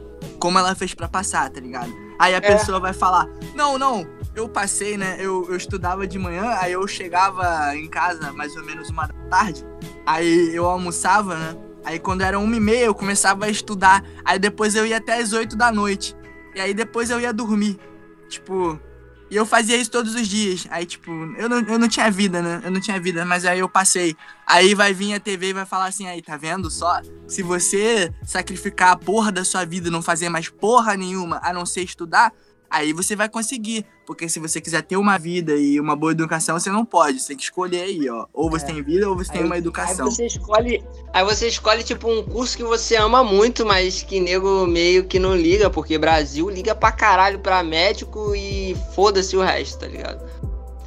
como 0.45 0.59
ela 0.59 0.75
fez 0.75 0.93
pra 0.93 1.09
passar, 1.09 1.49
tá 1.49 1.59
ligado? 1.59 1.91
Aí 2.19 2.35
a 2.35 2.41
pessoa 2.43 2.79
vai 2.79 2.93
falar: 2.93 3.27
Não, 3.55 3.79
não, 3.79 4.07
eu 4.37 4.47
passei, 4.47 4.99
né? 4.99 5.17
Eu, 5.19 5.47
eu 5.49 5.57
estudava 5.57 6.07
de 6.07 6.19
manhã, 6.19 6.55
aí 6.59 6.73
eu 6.73 6.87
chegava 6.87 7.75
em 7.75 7.89
casa 7.89 8.31
mais 8.31 8.55
ou 8.55 8.63
menos 8.63 8.91
uma 8.91 9.07
da 9.07 9.15
tarde, 9.31 9.65
aí 10.05 10.55
eu 10.55 10.67
almoçava, 10.67 11.35
né? 11.35 11.57
Aí 11.83 11.99
quando 11.99 12.21
era 12.21 12.39
uma 12.39 12.55
e 12.55 12.61
meia 12.61 12.85
eu 12.85 12.95
começava 12.95 13.47
a 13.47 13.49
estudar, 13.49 14.05
aí 14.23 14.39
depois 14.39 14.75
eu 14.75 14.87
ia 14.87 14.99
até 14.99 15.19
as 15.19 15.33
oito 15.33 15.57
da 15.57 15.73
noite, 15.73 16.15
e 16.55 16.61
aí 16.61 16.75
depois 16.75 17.09
eu 17.09 17.19
ia 17.19 17.33
dormir. 17.33 17.79
Tipo, 18.29 18.79
e 19.35 19.37
eu 19.37 19.45
fazia 19.45 19.77
isso 19.77 19.91
todos 19.91 20.15
os 20.15 20.29
dias. 20.29 20.65
Aí, 20.71 20.87
tipo, 20.87 21.11
eu 21.11 21.49
não, 21.49 21.59
eu 21.59 21.77
não 21.77 21.89
tinha 21.89 22.09
vida, 22.09 22.41
né? 22.41 22.61
Eu 22.63 22.71
não 22.71 22.81
tinha 22.81 23.01
vida, 23.01 23.25
mas 23.25 23.45
aí 23.45 23.59
eu 23.59 23.69
passei. 23.69 24.17
Aí 24.47 24.77
vai 24.77 24.95
vir 24.95 25.13
a 25.13 25.19
TV 25.19 25.49
e 25.49 25.53
vai 25.53 25.67
falar 25.67 25.87
assim, 25.87 26.07
aí, 26.07 26.23
tá 26.23 26.37
vendo 26.37 26.71
só? 26.71 27.01
Se 27.27 27.43
você 27.43 28.15
sacrificar 28.23 28.93
a 28.93 28.97
porra 28.97 29.33
da 29.33 29.45
sua 29.45 29.65
vida 29.65 29.89
e 29.89 29.91
não 29.91 30.03
fazer 30.03 30.29
mais 30.29 30.49
porra 30.49 30.97
nenhuma, 30.97 31.41
a 31.43 31.53
não 31.53 31.67
ser 31.67 31.83
estudar, 31.83 32.33
aí 32.75 32.93
você 32.93 33.15
vai 33.17 33.29
conseguir. 33.29 33.85
Porque 34.07 34.29
se 34.29 34.39
você 34.39 34.61
quiser 34.61 34.83
ter 34.83 34.97
uma 34.99 35.19
vida 35.19 35.55
e 35.55 35.81
uma 35.81 35.97
boa 35.97 36.13
educação, 36.13 36.59
você 36.61 36.71
não 36.71 36.85
pode. 36.85 37.21
Você 37.21 37.29
tem 37.29 37.37
que 37.39 37.45
escolher 37.45 37.83
aí, 37.83 38.09
ó. 38.11 38.27
Ou 38.35 38.51
você 38.51 38.67
tem 38.67 38.83
vida 38.83 39.09
ou 39.09 39.17
você 39.17 39.33
tem 39.33 39.41
Aí- 39.41 39.47
uma 39.47 39.55
Aí 39.55 39.61
educação. 39.61 40.11
você 40.11 40.27
escolhe. 40.27 40.85
Aí 41.13 41.25
você 41.25 41.49
escolhe, 41.49 41.83
tipo, 41.83 42.07
um 42.11 42.23
curso 42.23 42.55
que 42.57 42.63
você 42.63 42.97
ama 42.97 43.25
muito, 43.25 43.65
mas 43.65 44.03
que 44.03 44.21
nego 44.21 44.67
meio 44.67 45.05
que 45.05 45.19
não 45.19 45.35
liga, 45.35 45.71
porque 45.71 45.97
Brasil 45.97 46.51
liga 46.51 46.75
pra 46.75 46.93
caralho 46.93 47.39
pra 47.39 47.63
médico 47.63 48.35
e 48.37 48.77
foda-se 48.95 49.35
o 49.37 49.41
resto, 49.43 49.79
tá 49.79 49.87
ligado? 49.87 50.23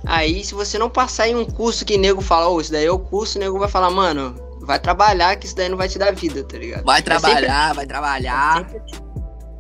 Aí, 0.06 0.44
se 0.44 0.54
você 0.54 0.78
não 0.78 0.90
passar 0.90 1.28
em 1.28 1.36
um 1.36 1.44
curso 1.46 1.84
que 1.84 1.98
nego 1.98 2.22
fala, 2.22 2.48
ô, 2.48 2.62
isso 2.62 2.72
daí 2.72 2.86
é 2.86 2.92
o 2.92 3.00
curso, 3.00 3.38
o 3.38 3.42
nego 3.42 3.58
vai 3.60 3.68
falar, 3.68 3.90
mano, 3.90 4.36
vai 4.62 4.80
trabalhar 4.80 5.36
que 5.38 5.48
isso 5.48 5.56
daí 5.56 5.68
não 5.70 5.78
vai 5.78 5.90
te 5.90 5.98
dar 5.98 6.14
vida, 6.14 6.44
tá 6.44 6.58
ligado? 6.58 6.86
Vai 6.86 7.00
É 7.00 7.04
sempre- 7.04 7.20
trabalhar, 7.20 7.74
vai 7.74 7.86
trabalhar. 7.88 8.68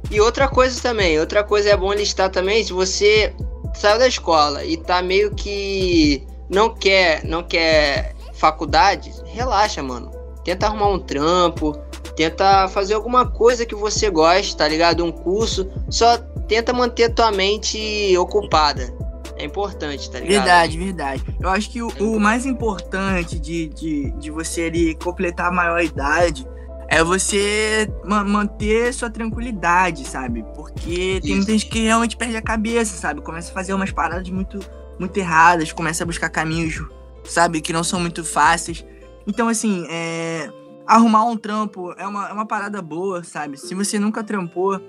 E 0.09 0.21
outra 0.21 0.47
coisa 0.47 0.81
também, 0.81 1.19
outra 1.19 1.43
coisa 1.43 1.69
é 1.69 1.77
bom 1.77 1.93
listar 1.93 2.29
também, 2.29 2.63
se 2.63 2.71
você 2.71 3.33
saiu 3.73 3.99
da 3.99 4.07
escola 4.07 4.63
e 4.63 4.77
tá 4.77 5.01
meio 5.01 5.33
que 5.35 6.25
não 6.49 6.73
quer, 6.73 7.23
não 7.25 7.43
quer 7.43 8.15
faculdade, 8.33 9.13
relaxa, 9.25 9.83
mano. 9.83 10.11
Tenta 10.43 10.67
arrumar 10.67 10.89
um 10.89 10.99
trampo, 10.99 11.73
tenta 12.15 12.69
fazer 12.69 12.93
alguma 12.93 13.29
coisa 13.29 13.65
que 13.65 13.75
você 13.75 14.09
gosta, 14.09 14.57
tá 14.57 14.67
ligado? 14.67 15.03
Um 15.03 15.11
curso, 15.11 15.69
só 15.89 16.17
tenta 16.47 16.71
manter 16.71 17.13
tua 17.13 17.31
mente 17.31 18.17
ocupada. 18.17 18.95
É 19.35 19.43
importante, 19.43 20.09
tá 20.09 20.19
ligado? 20.19 20.45
Verdade, 20.45 20.77
verdade. 20.77 21.23
Eu 21.39 21.49
acho 21.49 21.69
que 21.69 21.81
o, 21.81 21.89
o 21.99 22.19
mais 22.19 22.45
importante 22.45 23.37
de, 23.37 23.67
de, 23.67 24.11
de 24.11 24.31
você 24.31 24.63
ali 24.63 24.95
completar 24.95 25.47
a 25.47 25.51
maior 25.51 25.83
idade 25.83 26.47
é 26.89 27.03
você 27.03 27.91
ma- 28.05 28.23
manter 28.23 28.93
sua 28.93 29.09
tranquilidade, 29.09 30.05
sabe? 30.07 30.43
Porque 30.55 31.19
tem 31.21 31.35
muita 31.35 31.51
gente 31.51 31.67
que 31.67 31.79
realmente 31.79 32.15
perde 32.15 32.37
a 32.37 32.41
cabeça, 32.41 32.95
sabe? 32.97 33.21
Começa 33.21 33.51
a 33.51 33.53
fazer 33.53 33.73
umas 33.73 33.91
paradas 33.91 34.29
muito, 34.29 34.59
muito 34.99 35.17
erradas, 35.17 35.71
começa 35.71 36.03
a 36.03 36.07
buscar 36.07 36.29
caminhos, 36.29 36.81
sabe, 37.23 37.61
que 37.61 37.73
não 37.73 37.83
são 37.83 37.99
muito 37.99 38.23
fáceis. 38.23 38.85
Então, 39.25 39.49
assim, 39.49 39.85
é, 39.89 40.49
arrumar 40.85 41.25
um 41.25 41.35
trampo 41.35 41.93
é 41.97 42.07
uma, 42.07 42.29
é 42.29 42.33
uma 42.33 42.45
parada 42.45 42.81
boa, 42.81 43.23
sabe? 43.23 43.57
Se 43.57 43.75
você 43.75 43.99
nunca 43.99 44.23
trampou, 44.23 44.81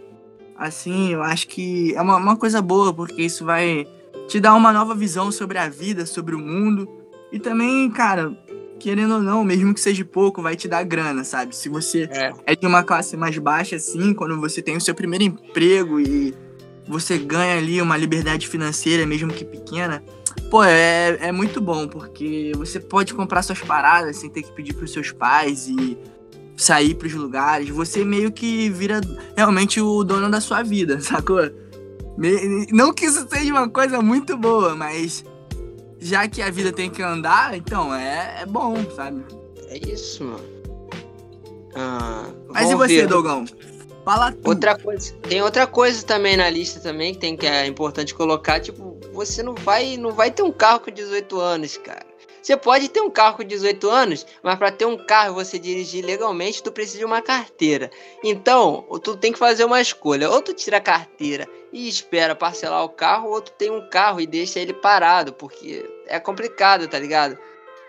assim, 0.57 1.13
eu 1.13 1.23
acho 1.23 1.49
que 1.49 1.95
é 1.95 2.01
uma, 2.01 2.17
uma 2.17 2.37
coisa 2.37 2.63
boa, 2.63 2.95
porque 2.95 3.23
isso 3.23 3.45
vai 3.45 3.87
te 4.29 4.39
dar 4.39 4.55
uma 4.55 4.73
nova 4.73 4.95
visão 4.95 5.33
sobre 5.33 5.59
a 5.59 5.69
vida, 5.69 6.07
sobre 6.07 6.35
o 6.35 6.39
mundo. 6.39 6.89
E 7.33 7.39
também, 7.39 7.91
cara, 7.91 8.33
querendo 8.79 9.15
ou 9.15 9.23
não, 9.23 9.45
mesmo 9.45 9.75
que 9.75 9.81
seja 9.81 10.05
pouco, 10.05 10.41
vai 10.41 10.57
te 10.57 10.69
dar 10.69 10.83
grana, 10.85 11.25
sabe? 11.25 11.55
Se 11.55 11.69
você 11.69 12.09
É. 12.11 12.33
é 12.47 12.57
de 12.57 12.67
uma 12.67 12.83
classe 12.83 13.17
mais 13.17 13.37
baixa, 13.39 13.77
assim, 13.77 14.15
quando 14.15 14.41
você 14.41 14.63
tem 14.63 14.77
o 14.77 14.81
seu 14.81 14.95
primeiro 14.95 15.25
emprego 15.25 16.01
e 16.01 16.35
você 16.87 17.19
ganha 17.19 17.59
ali 17.59 17.83
uma 17.83 17.97
liberdade 17.97 18.49
financeira, 18.49 19.05
mesmo 19.05 19.33
que 19.33 19.45
pequena, 19.45 20.03
pô, 20.51 20.65
é, 20.65 21.19
é 21.21 21.33
muito 21.33 21.61
bom, 21.61 21.87
porque 21.87 22.53
você 22.57 22.81
pode 22.81 23.13
comprar 23.13 23.43
suas 23.43 23.61
paradas 23.61 24.17
sem 24.17 24.31
ter 24.31 24.43
que 24.43 24.53
pedir 24.53 24.73
pros 24.75 24.93
seus 24.93 25.13
pais 25.13 25.69
e 25.69 25.99
sair 26.57 26.95
pros 26.95 27.13
lugares. 27.15 27.69
Você 27.69 28.05
meio 28.05 28.33
que 28.33 28.71
vira 28.71 29.01
realmente 29.37 29.81
o 29.81 30.03
dono 30.03 30.31
da 30.31 30.41
sua 30.41 30.63
vida, 30.63 30.99
sacou? 31.03 31.41
Não 32.73 32.93
que 32.93 33.05
isso 33.07 33.27
seja 33.29 33.53
uma 33.53 33.69
coisa 33.69 34.03
muito 34.03 34.37
boa, 34.37 34.75
mas 34.75 35.25
já 36.01 36.29
que 36.29 36.41
a 36.43 36.51
vida 36.51 36.73
tem 36.73 36.89
que 36.91 37.03
andar, 37.03 37.57
então 37.57 37.95
é, 37.95 38.43
é 38.43 38.47
bom, 38.47 38.77
sabe? 38.95 39.25
É 39.69 39.79
isso, 39.79 40.25
mano. 40.25 40.45
Ah, 41.75 42.27
Mas 42.49 42.71
e 42.71 42.75
você, 42.75 43.01
ver. 43.03 43.07
Dogão? 43.07 43.45
Fala 44.05 44.33
tu. 44.33 44.49
Outra 44.49 44.79
coisa, 44.79 45.13
tem 45.29 45.43
outra 45.43 45.67
coisa 45.67 46.05
também 46.05 46.37
na 46.37 46.49
lista 46.49 46.81
também 46.81 47.13
que 47.13 47.21
tem 47.21 47.37
que 47.37 47.47
é 47.47 47.67
importante 47.67 48.15
colocar, 48.15 48.61
tipo, 48.61 48.99
você 49.13 49.43
não 49.43 49.55
vai, 49.55 49.97
não 49.97 50.13
vai 50.13 50.31
ter 50.31 50.43
um 50.43 50.53
carro 50.53 50.81
com 50.81 50.91
18 50.91 51.39
anos, 51.39 51.77
cara. 51.77 52.07
Você 52.41 52.57
pode 52.57 52.89
ter 52.89 53.01
um 53.03 53.11
carro 53.11 53.37
com 53.37 53.45
18 53.45 53.91
anos, 53.91 54.25
mas 54.43 54.57
para 54.57 54.71
ter 54.71 54.87
um 54.87 54.97
carro 54.97 55.33
e 55.33 55.45
você 55.45 55.59
dirigir 55.59 56.03
legalmente, 56.03 56.63
tu 56.63 56.73
precisa 56.73 56.99
de 56.99 57.05
uma 57.05 57.21
carteira. 57.21 57.91
Então, 58.25 58.87
tu 59.03 59.15
tem 59.17 59.33
que 59.33 59.39
fazer 59.39 59.65
uma 59.65 59.83
escolha. 59.83 60.31
Ou 60.31 60.41
tu 60.41 60.55
tira 60.55 60.79
a 60.79 60.81
carteira 60.81 61.47
e 61.73 61.89
espera 61.89 62.35
parcelar 62.35 62.85
o 62.85 62.89
carro, 62.89 63.31
ou 63.31 63.41
tu 63.41 63.53
tem 63.53 63.71
um 63.71 63.89
carro 63.91 64.21
e 64.21 64.27
deixa 64.27 64.59
ele 64.59 64.73
parado, 64.73 65.33
porque 65.33 65.89
é 66.07 66.19
complicado, 66.19 66.89
tá 66.89 66.99
ligado? 66.99 67.39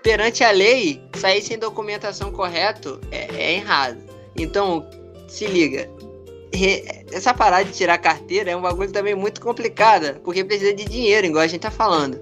Perante 0.03 0.43
a 0.43 0.51
lei, 0.51 1.01
sair 1.15 1.41
sem 1.41 1.57
documentação 1.57 2.31
correto 2.31 3.00
é, 3.12 3.27
é 3.36 3.53
errado. 3.53 3.98
Então, 4.38 4.88
se 5.27 5.45
liga. 5.45 5.89
Essa 7.12 7.33
parada 7.33 7.65
de 7.65 7.71
tirar 7.71 7.98
carteira 7.98 8.51
é 8.51 8.55
um 8.55 8.62
bagulho 8.62 8.91
também 8.91 9.15
muito 9.15 9.39
complicada, 9.39 10.19
porque 10.24 10.43
precisa 10.43 10.74
de 10.74 10.86
dinheiro, 10.86 11.27
igual 11.27 11.43
a 11.43 11.48
gente 11.48 11.62
tá 11.62 11.71
falando. 11.71 12.19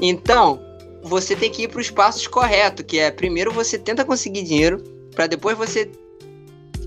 Então, 0.00 0.60
você 1.02 1.34
tem 1.34 1.50
que 1.50 1.62
ir 1.62 1.68
para 1.68 1.80
os 1.80 1.90
passos 1.90 2.26
corretos, 2.26 2.84
que 2.86 2.98
é 2.98 3.10
primeiro 3.10 3.50
você 3.50 3.78
tenta 3.78 4.04
conseguir 4.04 4.42
dinheiro, 4.42 4.82
para 5.14 5.26
depois 5.26 5.56
você 5.56 5.90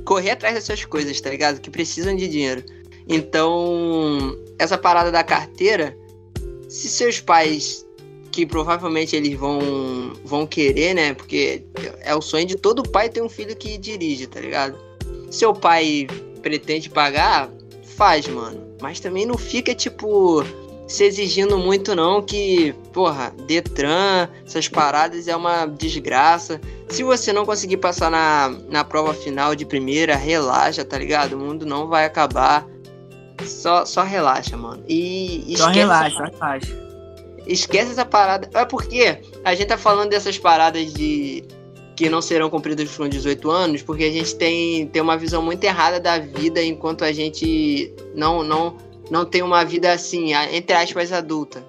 correr 0.05 0.31
atrás 0.31 0.55
dessas 0.55 0.85
coisas, 0.85 1.19
tá 1.19 1.29
ligado? 1.29 1.59
Que 1.59 1.69
precisam 1.69 2.15
de 2.15 2.27
dinheiro. 2.27 2.63
Então, 3.07 4.37
essa 4.57 4.77
parada 4.77 5.11
da 5.11 5.23
carteira, 5.23 5.97
se 6.67 6.89
seus 6.89 7.19
pais, 7.19 7.85
que 8.31 8.45
provavelmente 8.45 9.15
eles 9.15 9.37
vão, 9.37 10.13
vão 10.23 10.45
querer, 10.45 10.93
né? 10.93 11.13
Porque 11.13 11.63
é 12.01 12.13
o 12.13 12.21
sonho 12.21 12.45
de 12.45 12.55
todo 12.55 12.83
pai 12.83 13.09
ter 13.09 13.21
um 13.21 13.29
filho 13.29 13.55
que 13.55 13.77
dirige, 13.77 14.27
tá 14.27 14.39
ligado? 14.39 14.77
Seu 15.31 15.53
pai 15.53 16.07
pretende 16.41 16.89
pagar, 16.89 17.49
faz, 17.95 18.27
mano. 18.27 18.61
Mas 18.81 18.99
também 18.99 19.25
não 19.25 19.37
fica, 19.37 19.73
tipo, 19.73 20.43
se 20.87 21.03
exigindo 21.03 21.57
muito, 21.57 21.95
não, 21.95 22.21
que, 22.21 22.73
porra, 22.93 23.33
Detran, 23.47 24.29
essas 24.45 24.67
paradas 24.67 25.27
é 25.27 25.35
uma 25.35 25.65
desgraça. 25.65 26.59
Se 26.89 27.03
você 27.03 27.33
não 27.33 27.45
conseguir 27.45 27.77
passar 27.77 28.11
na, 28.11 28.49
na 28.69 28.83
prova 28.83 29.13
final 29.13 29.55
de 29.55 29.65
primeira, 29.65 30.15
relaxa, 30.15 30.83
tá 30.83 30.97
ligado? 30.97 31.33
O 31.33 31.39
mundo 31.39 31.65
não 31.65 31.87
vai 31.87 32.05
acabar. 32.05 32.67
Só, 33.43 33.85
só 33.85 34.03
relaxa, 34.03 34.55
mano. 34.55 34.83
E 34.87 35.55
Só 35.57 35.69
esquece 35.69 35.79
relaxa, 35.79 36.31
relaxa. 36.31 36.75
esquece 37.45 37.91
essa 37.91 38.05
parada. 38.05 38.49
É 38.53 38.65
porque 38.65 39.19
a 39.43 39.53
gente 39.53 39.67
tá 39.67 39.77
falando 39.77 40.09
dessas 40.09 40.37
paradas 40.37 40.93
de 40.93 41.43
que 41.95 42.09
não 42.09 42.21
serão 42.21 42.49
cumpridas 42.49 42.95
com 42.95 43.07
18 43.07 43.49
anos, 43.49 43.81
porque 43.81 44.03
a 44.03 44.11
gente 44.11 44.35
tem, 44.35 44.87
tem 44.87 45.01
uma 45.01 45.17
visão 45.17 45.41
muito 45.41 45.63
errada 45.63 45.99
da 45.99 46.19
vida 46.19 46.61
enquanto 46.61 47.05
a 47.05 47.11
gente 47.11 47.93
não 48.13 48.43
não 48.43 48.77
não 49.09 49.23
tem 49.23 49.41
uma 49.41 49.63
vida 49.63 49.91
assim, 49.91 50.33
entre 50.33 50.75
aspas, 50.75 51.11
adulta. 51.11 51.63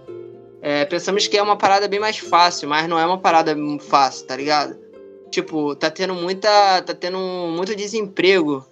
É, 0.63 0.85
pensamos 0.85 1.29
que 1.29 1.37
é 1.37 1.43
uma 1.43 1.57
parada 1.57 1.87
bem 1.87 2.01
mais 2.01 2.19
fácil, 2.19 2.69
mas 2.69 2.89
não 2.89 2.99
é 2.99 3.07
uma 3.07 3.19
parada 3.19 3.55
fácil, 3.81 4.27
tá 4.27 4.37
ligado? 4.37 4.77
Tipo, 5.31 5.75
tá 5.77 5.91
tendo 5.91 6.15
muita. 6.15 6.83
tá 6.83 6.95
tendo 6.95 7.19
muito 7.19 7.77
desemprego 7.77 8.65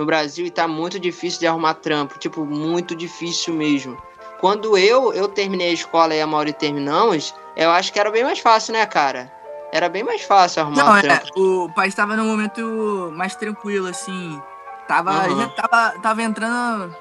no 0.00 0.06
Brasil 0.06 0.46
e 0.46 0.50
tá 0.50 0.66
muito 0.66 0.98
difícil 0.98 1.40
de 1.40 1.46
arrumar 1.46 1.74
trampo. 1.74 2.18
Tipo, 2.18 2.44
muito 2.44 2.96
difícil 2.96 3.54
mesmo. 3.54 3.96
Quando 4.40 4.76
eu, 4.76 5.12
eu 5.12 5.28
terminei 5.28 5.70
a 5.70 5.74
escola 5.74 6.14
e 6.14 6.20
a 6.20 6.26
Mauri 6.26 6.52
terminamos, 6.54 7.34
eu 7.56 7.70
acho 7.70 7.92
que 7.92 8.00
era 8.00 8.10
bem 8.10 8.24
mais 8.24 8.38
fácil, 8.38 8.72
né, 8.72 8.86
cara? 8.86 9.30
Era 9.72 9.88
bem 9.88 10.02
mais 10.02 10.22
fácil 10.22 10.62
arrumar 10.62 10.84
Não, 10.84 10.96
é, 10.96 11.02
trampo. 11.02 11.26
o 11.36 11.72
pai 11.74 11.88
estava 11.88 12.16
num 12.16 12.24
momento 12.26 13.12
mais 13.14 13.36
tranquilo, 13.36 13.86
assim. 13.88 14.40
Tava, 14.88 15.10
Aham. 15.12 15.38
já 15.38 15.48
tava, 15.50 16.00
tava 16.00 16.22
entrando 16.22 16.96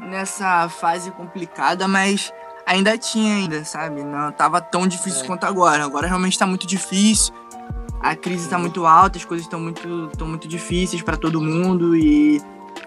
nessa 0.00 0.68
fase 0.68 1.10
complicada, 1.12 1.86
mas 1.88 2.32
ainda 2.66 2.98
tinha 2.98 3.36
ainda, 3.36 3.64
sabe? 3.64 4.02
Não 4.02 4.32
tava 4.32 4.60
tão 4.60 4.86
difícil 4.86 5.22
É. 5.22 5.26
quanto 5.26 5.44
agora. 5.44 5.84
Agora 5.84 6.08
realmente 6.08 6.38
tá 6.38 6.46
muito 6.46 6.66
difícil. 6.66 7.32
A 8.04 8.14
crise 8.14 8.50
tá 8.50 8.58
muito 8.58 8.84
alta, 8.84 9.16
as 9.16 9.24
coisas 9.24 9.46
estão 9.46 9.58
muito, 9.58 10.10
tão 10.18 10.26
muito 10.28 10.46
difíceis 10.46 11.00
pra 11.00 11.16
todo 11.16 11.40
mundo 11.40 11.96
e 11.96 12.38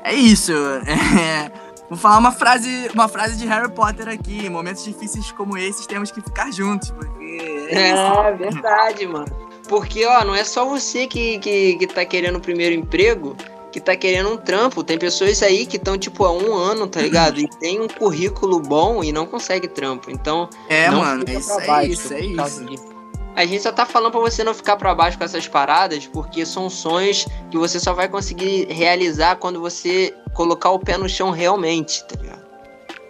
é 0.04 0.14
isso. 0.14 0.54
É, 1.20 1.52
vou 1.90 1.98
falar 1.98 2.20
uma 2.20 2.32
frase, 2.32 2.88
uma 2.94 3.08
frase 3.08 3.36
de 3.36 3.48
Harry 3.48 3.72
Potter 3.72 4.10
aqui. 4.10 4.46
Em 4.46 4.50
momentos 4.50 4.84
difíceis 4.84 5.32
como 5.32 5.58
esses, 5.58 5.88
temos 5.88 6.12
que 6.12 6.22
ficar 6.22 6.52
juntos, 6.52 6.92
porque 6.92 7.68
é. 7.70 7.90
É, 7.90 8.32
verdade, 8.34 9.08
mano. 9.08 9.26
Porque, 9.68 10.06
ó, 10.06 10.24
não 10.24 10.36
é 10.36 10.44
só 10.44 10.66
você 10.66 11.08
que, 11.08 11.40
que, 11.40 11.78
que 11.78 11.88
tá 11.88 12.06
querendo 12.06 12.36
o 12.36 12.40
primeiro 12.40 12.76
emprego, 12.76 13.36
que 13.72 13.80
tá 13.82 13.96
querendo 13.96 14.30
um 14.30 14.38
trampo. 14.38 14.84
Tem 14.84 15.00
pessoas 15.00 15.42
aí 15.42 15.66
que 15.66 15.78
estão, 15.78 15.98
tipo, 15.98 16.26
há 16.26 16.32
um 16.32 16.54
ano, 16.54 16.88
tá 16.88 17.02
ligado? 17.02 17.40
E 17.40 17.50
tem 17.60 17.82
um 17.82 17.88
currículo 17.88 18.60
bom 18.60 19.04
e 19.04 19.12
não 19.12 19.26
consegue 19.26 19.68
trampo. 19.68 20.12
Então, 20.12 20.48
É, 20.70 20.92
mano, 20.92 21.24
é 21.28 21.34
isso, 21.34 21.60
é 21.60 21.86
isso, 21.86 22.14
é 22.14 22.22
isso. 22.22 22.97
A 23.38 23.46
gente 23.46 23.62
só 23.62 23.72
tá 23.72 23.86
falando 23.86 24.14
pra 24.14 24.20
você 24.20 24.44
não 24.44 24.52
ficar 24.52 24.78
pra 24.78 24.96
baixo 24.96 25.16
com 25.16 25.24
essas 25.24 25.48
paradas, 25.48 26.08
porque 26.08 26.44
são 26.44 26.72
sonhos 26.72 27.24
que 27.52 27.58
você 27.58 27.80
só 27.80 27.94
vai 27.94 28.10
conseguir 28.10 28.66
realizar 28.66 29.36
quando 29.36 29.62
você 29.62 30.12
colocar 30.34 30.72
o 30.72 30.80
pé 30.80 30.98
no 30.98 31.08
chão 31.08 31.30
realmente, 31.30 32.04
tá 32.06 32.20
ligado? 32.20 32.44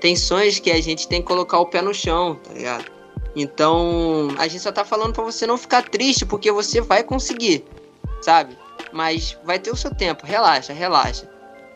Tem 0.01 0.17
sonhos 0.17 0.59
que 0.59 0.69
a 0.69 0.83
gente 0.83 1.07
tem 1.07 1.21
que 1.21 1.27
colocar 1.27 1.59
o 1.59 1.65
pé 1.65 1.81
no 1.81 1.93
chão, 1.93 2.35
tá 2.43 2.53
ligado? 2.53 2.83
Então, 3.37 4.27
a 4.37 4.49
gente 4.49 4.61
só 4.61 4.69
tá 4.69 4.83
falando 4.83 5.13
pra 5.13 5.23
você 5.23 5.47
não 5.47 5.57
ficar 5.57 5.83
triste, 5.83 6.25
porque 6.25 6.51
você 6.51 6.81
vai 6.81 7.03
conseguir, 7.03 7.63
sabe? 8.21 8.57
Mas 8.91 9.37
vai 9.45 9.57
ter 9.57 9.71
o 9.71 9.77
seu 9.77 9.95
tempo, 9.95 10.25
relaxa, 10.25 10.73
relaxa. 10.73 11.25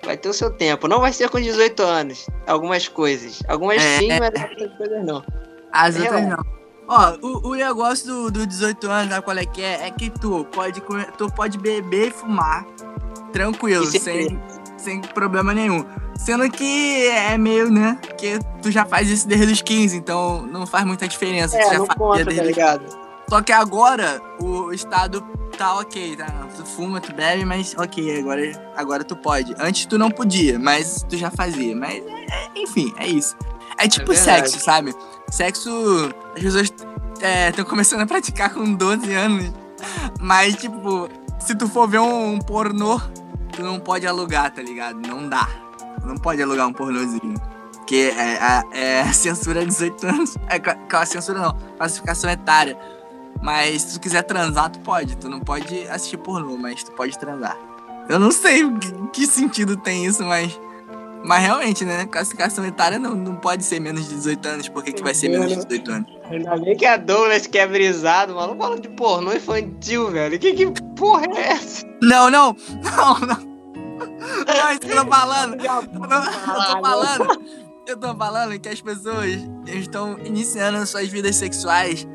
Vai 0.03 0.17
ter 0.17 0.27
o 0.27 0.33
seu 0.33 0.51
tempo. 0.51 0.89
Não 0.89 0.99
vai 0.99 1.13
ser 1.13 1.29
com 1.29 1.39
18 1.39 1.81
anos, 1.83 2.27
algumas 2.45 2.85
coisas. 2.89 3.41
Algumas 3.47 3.81
É. 3.81 3.99
sim, 3.99 4.09
mas 4.19 4.43
outras 4.43 4.73
coisas 4.75 5.05
não. 5.05 5.23
As 5.71 5.95
É, 5.95 6.01
outras 6.01 6.27
não. 6.27 6.60
Ó, 6.93 7.15
o, 7.21 7.47
o 7.51 7.55
negócio 7.55 8.05
do, 8.05 8.31
do 8.31 8.45
18 8.47 8.89
anos, 8.89 9.09
sabe 9.13 9.23
qual 9.23 9.37
é 9.37 9.45
que 9.45 9.61
é? 9.61 9.87
É 9.87 9.91
que 9.91 10.09
tu 10.09 10.45
pode, 10.51 10.81
comer- 10.81 11.09
tu 11.17 11.31
pode 11.31 11.57
beber 11.57 12.09
e 12.09 12.11
fumar 12.11 12.65
tranquilo, 13.31 13.85
E 13.85 13.91
se- 13.91 13.99
sem, 13.99 14.39
sem 14.77 15.01
problema 15.01 15.53
nenhum. 15.53 15.85
Sendo 16.17 16.49
que 16.51 17.07
é 17.07 17.37
meio, 17.37 17.71
né? 17.71 17.97
Porque 18.05 18.39
tu 18.61 18.69
já 18.69 18.83
faz 18.85 19.09
isso 19.09 19.25
desde 19.25 19.53
os 19.53 19.61
15, 19.61 19.95
então 19.95 20.41
não 20.47 20.67
faz 20.67 20.85
muita 20.85 21.07
diferença. 21.07 21.57
tu 21.57 21.61
É, 21.63 21.71
já 21.71 21.79
não 21.79 21.85
fazia 21.85 21.95
conta, 21.97 22.17
tá 22.19 22.23
desde 22.25 22.41
os 22.41 22.47
ligado? 22.47 22.83
Só 23.29 23.41
que 23.41 23.53
agora 23.53 24.21
o 24.41 24.73
estado 24.73 25.21
tá 25.57 25.75
ok, 25.79 26.17
tá? 26.17 26.27
Tu 26.57 26.65
fuma, 26.65 26.99
tu 26.99 27.13
bebe, 27.13 27.45
mas 27.45 27.73
ok, 27.77 28.19
agora, 28.19 28.73
agora 28.75 29.03
tu 29.05 29.15
pode. 29.15 29.55
Antes 29.57 29.85
tu 29.85 29.97
não 29.97 30.11
podia, 30.11 30.59
mas 30.59 31.05
tu 31.09 31.15
já 31.15 31.31
fazia. 31.31 31.73
Mas, 31.73 32.03
é- 32.05 32.25
é- 32.25 32.49
enfim, 32.57 32.93
é 32.97 33.07
isso. 33.07 33.35
É 33.85 33.87
tipo 33.87 34.11
verdade. 34.13 34.49
sexo, 34.49 34.63
sabe? 34.63 34.95
Sexo, 35.29 35.69
as 36.35 36.41
pessoas 36.43 36.73
estão 37.49 37.65
começando 37.65 38.01
a 38.01 38.05
praticar 38.05 38.53
com 38.53 38.73
12 38.73 39.13
anos. 39.13 39.51
Mas, 40.19 40.55
tipo, 40.55 41.09
se 41.39 41.55
tu 41.55 41.67
for 41.67 41.87
ver 41.87 41.99
um, 41.99 42.37
pornô, 42.39 42.99
tu 43.51 43.63
não 43.63 43.79
pode 43.79 44.05
alugar, 44.05 44.51
tá 44.53 44.61
ligado? 44.61 44.95
Não 45.07 45.27
dá. 45.27 45.47
Não 46.05 46.15
pode 46.15 46.41
alugar 46.41 46.67
um 46.67 46.73
pornôzinho. 46.73 47.35
Porque 47.77 48.13
é, 48.15 48.37
a- 48.41 48.63
é 48.73 49.01
a 49.01 49.13
censura 49.13 49.65
18 49.65 50.07
anos. 50.07 50.35
É 50.47 50.55
aquela 50.55 51.05
censura 51.05 51.39
não, 51.39 51.57
classificação 51.77 52.29
etária. 52.29 52.77
Mas 53.41 53.81
se 53.81 53.93
tu 53.95 54.01
quiser 54.01 54.21
transar, 54.23 54.69
tu 54.69 54.79
pode. 54.79 55.17
Tu 55.17 55.27
não 55.27 55.39
pode 55.39 55.87
assistir 55.87 56.17
pornô, 56.17 56.57
mas 56.57 56.83
tu 56.83 56.91
pode 56.91 57.17
transar. 57.17 57.57
Eu 58.07 58.19
não 58.19 58.31
sei 58.31 58.63
que, 58.77 58.91
que 59.13 59.27
sentido 59.27 59.75
tem 59.77 60.05
isso, 60.05 60.23
mas. 60.23 60.59
Mas 61.23 61.43
realmente, 61.43 61.85
né? 61.85 62.05
Classificação 62.05 62.65
etária 62.65 62.97
não, 62.97 63.15
não 63.15 63.35
pode 63.35 63.63
ser 63.63 63.79
menos 63.79 64.07
de 64.07 64.15
18 64.15 64.47
anos. 64.47 64.69
Por 64.69 64.83
que, 64.83 65.01
vai 65.01 65.13
ser 65.13 65.29
menos 65.29 65.49
de 65.49 65.55
18 65.55 65.91
anos? 65.91 66.11
Ainda 66.29 66.57
bem 66.57 66.75
que 66.75 66.85
a 66.85 66.97
Douglas 66.97 67.45
que 67.45 67.57
é 67.57 67.67
brisado, 67.67 68.35
maluco 68.35 68.61
falando 68.61 68.81
de 68.81 68.89
pornô 68.89 69.31
infantil, 69.33 70.09
velho. 70.09 70.39
Que, 70.39 70.53
que 70.53 70.65
porra 70.95 71.25
é 71.35 71.51
essa? 71.51 71.85
Não, 72.01 72.29
não! 72.29 72.55
Não, 72.83 73.19
não! 73.19 73.51
Não, 74.01 74.71
isso 74.71 74.79
que 74.79 74.91
eu 74.91 75.03
tô 75.03 75.11
falando! 75.11 75.57
Eu 75.63 75.87
tô 75.87 76.81
falando! 76.81 77.41
Eu 77.87 77.97
tô 77.97 78.15
falando 78.15 78.59
que 78.59 78.69
as 78.69 78.79
pessoas 78.79 79.37
estão 79.67 80.17
iniciando 80.23 80.85
suas 80.85 81.09
vidas 81.09 81.35
sexuais 81.35 82.07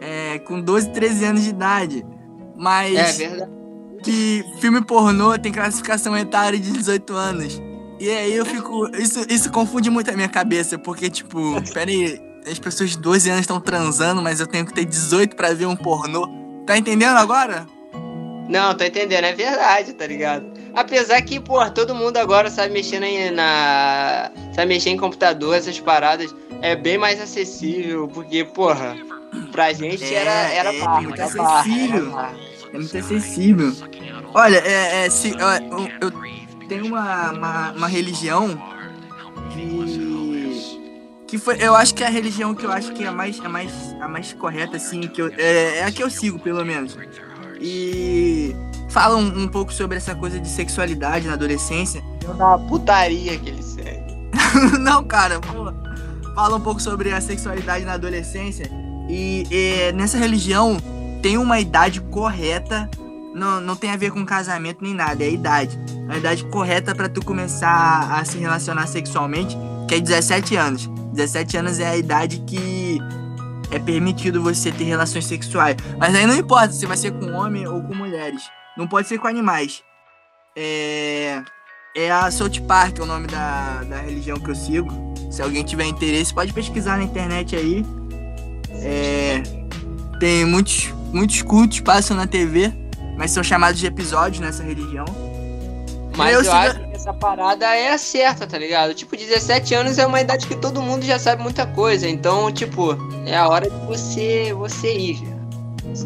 é, 0.00 0.38
com 0.40 0.60
12, 0.60 0.90
13 0.90 1.24
anos 1.24 1.44
de 1.44 1.50
idade. 1.50 2.06
Mas. 2.56 2.94
É 2.94 3.28
verdade. 3.28 3.50
que 4.02 4.44
filme 4.60 4.82
pornô 4.82 5.38
tem 5.38 5.52
classificação 5.52 6.16
etária 6.16 6.58
de 6.58 6.72
18 6.72 7.14
anos. 7.14 7.69
E 8.00 8.08
aí 8.10 8.34
eu 8.34 8.46
fico. 8.46 8.88
Isso, 8.96 9.24
isso 9.28 9.52
confunde 9.52 9.90
muito 9.90 10.10
a 10.10 10.14
minha 10.14 10.28
cabeça, 10.28 10.78
porque, 10.78 11.10
tipo, 11.10 11.38
pera 11.74 11.90
aí, 11.90 12.18
as 12.50 12.58
pessoas 12.58 12.90
de 12.90 12.98
12 12.98 13.28
anos 13.28 13.42
estão 13.42 13.60
transando, 13.60 14.22
mas 14.22 14.40
eu 14.40 14.46
tenho 14.46 14.64
que 14.64 14.72
ter 14.72 14.86
18 14.86 15.36
pra 15.36 15.52
ver 15.52 15.66
um 15.66 15.76
pornô. 15.76 16.26
Tá 16.66 16.78
entendendo 16.78 17.18
agora? 17.18 17.66
Não, 18.48 18.74
tô 18.74 18.82
entendendo, 18.84 19.24
é 19.24 19.32
verdade, 19.34 19.92
tá 19.92 20.06
ligado? 20.06 20.46
Apesar 20.74 21.20
que, 21.22 21.38
pô, 21.38 21.68
todo 21.70 21.94
mundo 21.94 22.16
agora 22.16 22.50
sabe 22.50 22.72
mexer 22.72 22.98
na, 22.98 23.30
na, 23.32 24.30
sabe 24.54 24.68
mexer 24.74 24.90
em 24.90 24.96
computador, 24.96 25.54
essas 25.54 25.78
paradas, 25.78 26.34
é 26.62 26.74
bem 26.74 26.96
mais 26.98 27.20
acessível, 27.20 28.08
porque, 28.08 28.44
porra, 28.44 28.96
pra 29.52 29.72
gente 29.72 30.02
É, 30.02 30.14
era, 30.14 30.30
era 30.30 30.74
é, 30.74 30.80
barra, 30.80 31.00
muito 31.02 31.16
barra, 31.16 31.60
acessível. 31.60 31.96
era 32.06 32.10
barra. 32.10 32.34
É 32.72 32.78
muito 32.78 32.98
acessível. 32.98 33.72
Olha, 34.34 34.56
é, 34.64 35.06
é, 35.06 35.10
se, 35.10 35.32
ó, 35.40 35.54
eu, 35.56 35.88
eu 36.00 36.12
tenho 36.70 36.86
uma, 36.86 37.32
uma, 37.32 37.72
uma 37.72 37.88
religião 37.88 38.56
que. 39.52 39.90
Que 41.26 41.38
foi. 41.38 41.56
Eu 41.60 41.74
acho 41.74 41.94
que 41.94 42.02
é 42.02 42.06
a 42.06 42.10
religião 42.10 42.54
que 42.54 42.64
eu 42.64 42.72
acho 42.72 42.92
que 42.92 43.04
é 43.04 43.08
a 43.08 43.12
mais, 43.12 43.38
a 43.40 43.48
mais, 43.48 43.72
a 44.00 44.08
mais 44.08 44.32
correta, 44.32 44.76
assim, 44.76 45.02
que 45.02 45.22
eu, 45.22 45.32
é, 45.36 45.78
é 45.78 45.84
a 45.84 45.92
que 45.92 46.02
eu 46.02 46.10
sigo, 46.10 46.38
pelo 46.38 46.64
menos. 46.64 46.96
E 47.60 48.54
fala 48.88 49.16
um, 49.16 49.42
um 49.42 49.48
pouco 49.48 49.72
sobre 49.72 49.96
essa 49.96 50.14
coisa 50.14 50.40
de 50.40 50.48
sexualidade 50.48 51.26
na 51.26 51.34
adolescência. 51.34 52.02
Uma 52.24 52.58
putaria 52.58 53.36
que 53.36 53.48
ele 53.48 53.62
segue. 53.62 54.14
Não, 54.80 55.04
cara, 55.04 55.40
pô, 55.40 55.72
fala 56.34 56.56
um 56.56 56.60
pouco 56.60 56.80
sobre 56.80 57.12
a 57.12 57.20
sexualidade 57.20 57.84
na 57.84 57.94
adolescência. 57.94 58.66
E, 59.08 59.46
é, 59.50 59.92
nessa 59.92 60.18
religião 60.18 60.78
tem 61.22 61.36
uma 61.36 61.60
idade 61.60 62.00
correta. 62.00 62.88
Não, 63.34 63.60
não 63.60 63.76
tem 63.76 63.90
a 63.90 63.96
ver 63.96 64.10
com 64.10 64.24
casamento 64.24 64.78
nem 64.82 64.94
nada, 64.94 65.22
é 65.22 65.28
a 65.28 65.30
idade. 65.30 65.78
A 66.08 66.18
idade 66.18 66.44
correta 66.46 66.94
pra 66.94 67.08
tu 67.08 67.24
começar 67.24 68.12
a 68.12 68.24
se 68.24 68.38
relacionar 68.38 68.86
sexualmente, 68.86 69.56
que 69.88 69.94
é 69.94 70.00
17 70.00 70.56
anos. 70.56 70.86
17 71.12 71.56
anos 71.56 71.78
é 71.78 71.88
a 71.88 71.96
idade 71.96 72.38
que 72.46 72.98
é 73.70 73.78
permitido 73.78 74.42
você 74.42 74.72
ter 74.72 74.84
relações 74.84 75.26
sexuais. 75.26 75.76
Mas 75.98 76.14
aí 76.14 76.26
não 76.26 76.36
importa 76.36 76.72
se 76.72 76.86
vai 76.86 76.96
ser 76.96 77.12
com 77.12 77.32
homem 77.32 77.66
ou 77.66 77.82
com 77.82 77.94
mulheres. 77.94 78.42
Não 78.76 78.86
pode 78.86 79.06
ser 79.08 79.18
com 79.18 79.28
animais. 79.28 79.82
É. 80.56 81.42
É 81.96 82.10
a 82.10 82.30
South 82.30 82.60
Park, 82.68 82.98
é 83.00 83.02
o 83.02 83.06
nome 83.06 83.26
da, 83.26 83.82
da 83.82 83.98
religião 83.98 84.38
que 84.38 84.48
eu 84.48 84.54
sigo. 84.54 84.88
Se 85.30 85.42
alguém 85.42 85.64
tiver 85.64 85.84
interesse, 85.86 86.32
pode 86.32 86.52
pesquisar 86.52 86.96
na 86.96 87.02
internet 87.02 87.56
aí. 87.56 87.84
É, 88.82 89.42
tem 90.20 90.44
muitos, 90.44 90.92
muitos 91.12 91.42
cultos 91.42 91.80
passam 91.80 92.16
na 92.16 92.28
TV, 92.28 92.72
mas 93.20 93.32
são 93.32 93.44
chamados 93.44 93.78
de 93.78 93.86
episódios 93.86 94.40
nessa 94.40 94.62
religião. 94.62 95.04
Mas 96.16 96.34
Eu 96.34 96.42
eu, 96.42 96.52
acho 96.52 96.80
que 96.80 96.96
essa 96.96 97.12
parada 97.12 97.66
é 97.66 97.92
a 97.92 97.98
certa, 97.98 98.46
tá 98.46 98.56
ligado? 98.56 98.94
Tipo, 98.94 99.14
17 99.14 99.74
anos 99.74 99.98
é 99.98 100.06
uma 100.06 100.22
idade 100.22 100.46
que 100.46 100.56
todo 100.56 100.80
mundo 100.80 101.04
já 101.04 101.18
sabe 101.18 101.42
muita 101.42 101.66
coisa. 101.66 102.08
Então, 102.08 102.50
tipo, 102.50 102.96
é 103.26 103.36
a 103.36 103.46
hora 103.46 103.68
de 103.68 103.76
você, 103.84 104.54
você 104.54 104.96
ir. 104.96 105.16
velho. 105.18 105.38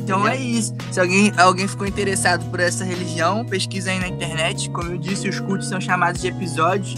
Então 0.03 0.27
é 0.27 0.37
isso. 0.37 0.75
Se 0.91 0.99
alguém, 0.99 1.33
alguém 1.37 1.69
ficou 1.69 1.87
interessado 1.87 2.51
por 2.51 2.59
essa 2.59 2.85
religião, 2.85 3.45
pesquisa 3.45 3.93
aí 3.93 4.01
na 4.01 4.09
internet. 4.09 4.69
Como 4.71 4.91
eu 4.91 4.99
disse, 4.99 5.29
os 5.29 5.39
cultos 5.39 5.69
são 5.69 5.81
chamados 5.81 6.21
de 6.21 6.27
episódios. 6.27 6.97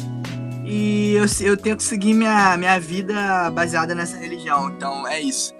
E 0.64 1.12
eu, 1.14 1.26
eu 1.46 1.58
tento 1.58 1.82
seguir 1.82 2.14
minha, 2.14 2.56
minha 2.56 2.80
vida 2.80 3.50
baseada 3.50 3.94
nessa 3.94 4.16
religião. 4.16 4.70
Então 4.70 5.06
é 5.06 5.20
isso. 5.20 5.52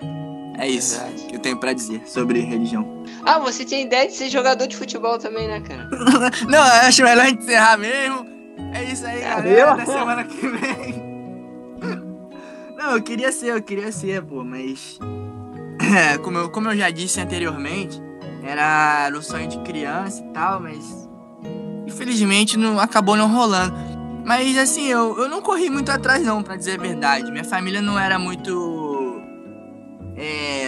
É 0.58 0.66
isso 0.66 0.98
Verdade. 0.98 1.24
que 1.24 1.36
eu 1.36 1.40
tenho 1.40 1.58
pra 1.58 1.74
dizer 1.74 2.00
sobre 2.06 2.40
religião. 2.40 2.95
Ah, 3.26 3.40
você 3.40 3.64
tinha 3.64 3.82
ideia 3.82 4.06
de 4.06 4.14
ser 4.14 4.30
jogador 4.30 4.68
de 4.68 4.76
futebol 4.76 5.18
também, 5.18 5.48
né, 5.48 5.60
cara? 5.60 5.88
Não, 6.48 6.58
eu 6.58 6.86
acho 6.86 7.02
melhor 7.02 7.24
a 7.24 7.28
gente 7.28 7.42
encerrar 7.42 7.76
mesmo. 7.76 8.24
É 8.72 8.84
isso 8.84 9.04
aí, 9.04 9.20
É, 9.20 9.28
galera. 9.28 9.72
Até 9.72 9.84
semana 9.86 10.24
que 10.24 10.46
vem. 10.46 11.02
Não, 12.78 12.92
eu 12.92 13.02
queria 13.02 13.32
ser, 13.32 13.48
eu 13.48 13.62
queria 13.62 13.90
ser, 13.90 14.22
pô, 14.22 14.44
mas. 14.44 14.98
É, 15.78 16.18
como, 16.18 16.38
eu, 16.38 16.50
como 16.50 16.70
eu 16.70 16.76
já 16.76 16.90
disse 16.90 17.20
anteriormente, 17.20 18.02
era, 18.42 19.08
o 19.14 19.22
sonho 19.22 19.46
de 19.46 19.58
criança 19.58 20.24
e 20.24 20.32
tal, 20.32 20.58
mas. 20.58 21.08
Infelizmente 21.86 22.56
não, 22.56 22.80
acabou 22.80 23.14
não 23.14 23.28
rolando. 23.28 23.76
Mas 24.24 24.56
assim, 24.58 24.86
eu, 24.88 25.16
eu 25.18 25.28
não 25.28 25.40
corri 25.40 25.70
muito 25.70 25.92
atrás, 25.92 26.24
não, 26.24 26.42
pra 26.42 26.56
dizer 26.56 26.78
a 26.78 26.82
verdade. 26.82 27.30
Minha 27.30 27.44
família 27.44 27.80
não 27.80 27.96
era 27.96 28.18
muito. 28.18 29.22
É, 30.16 30.65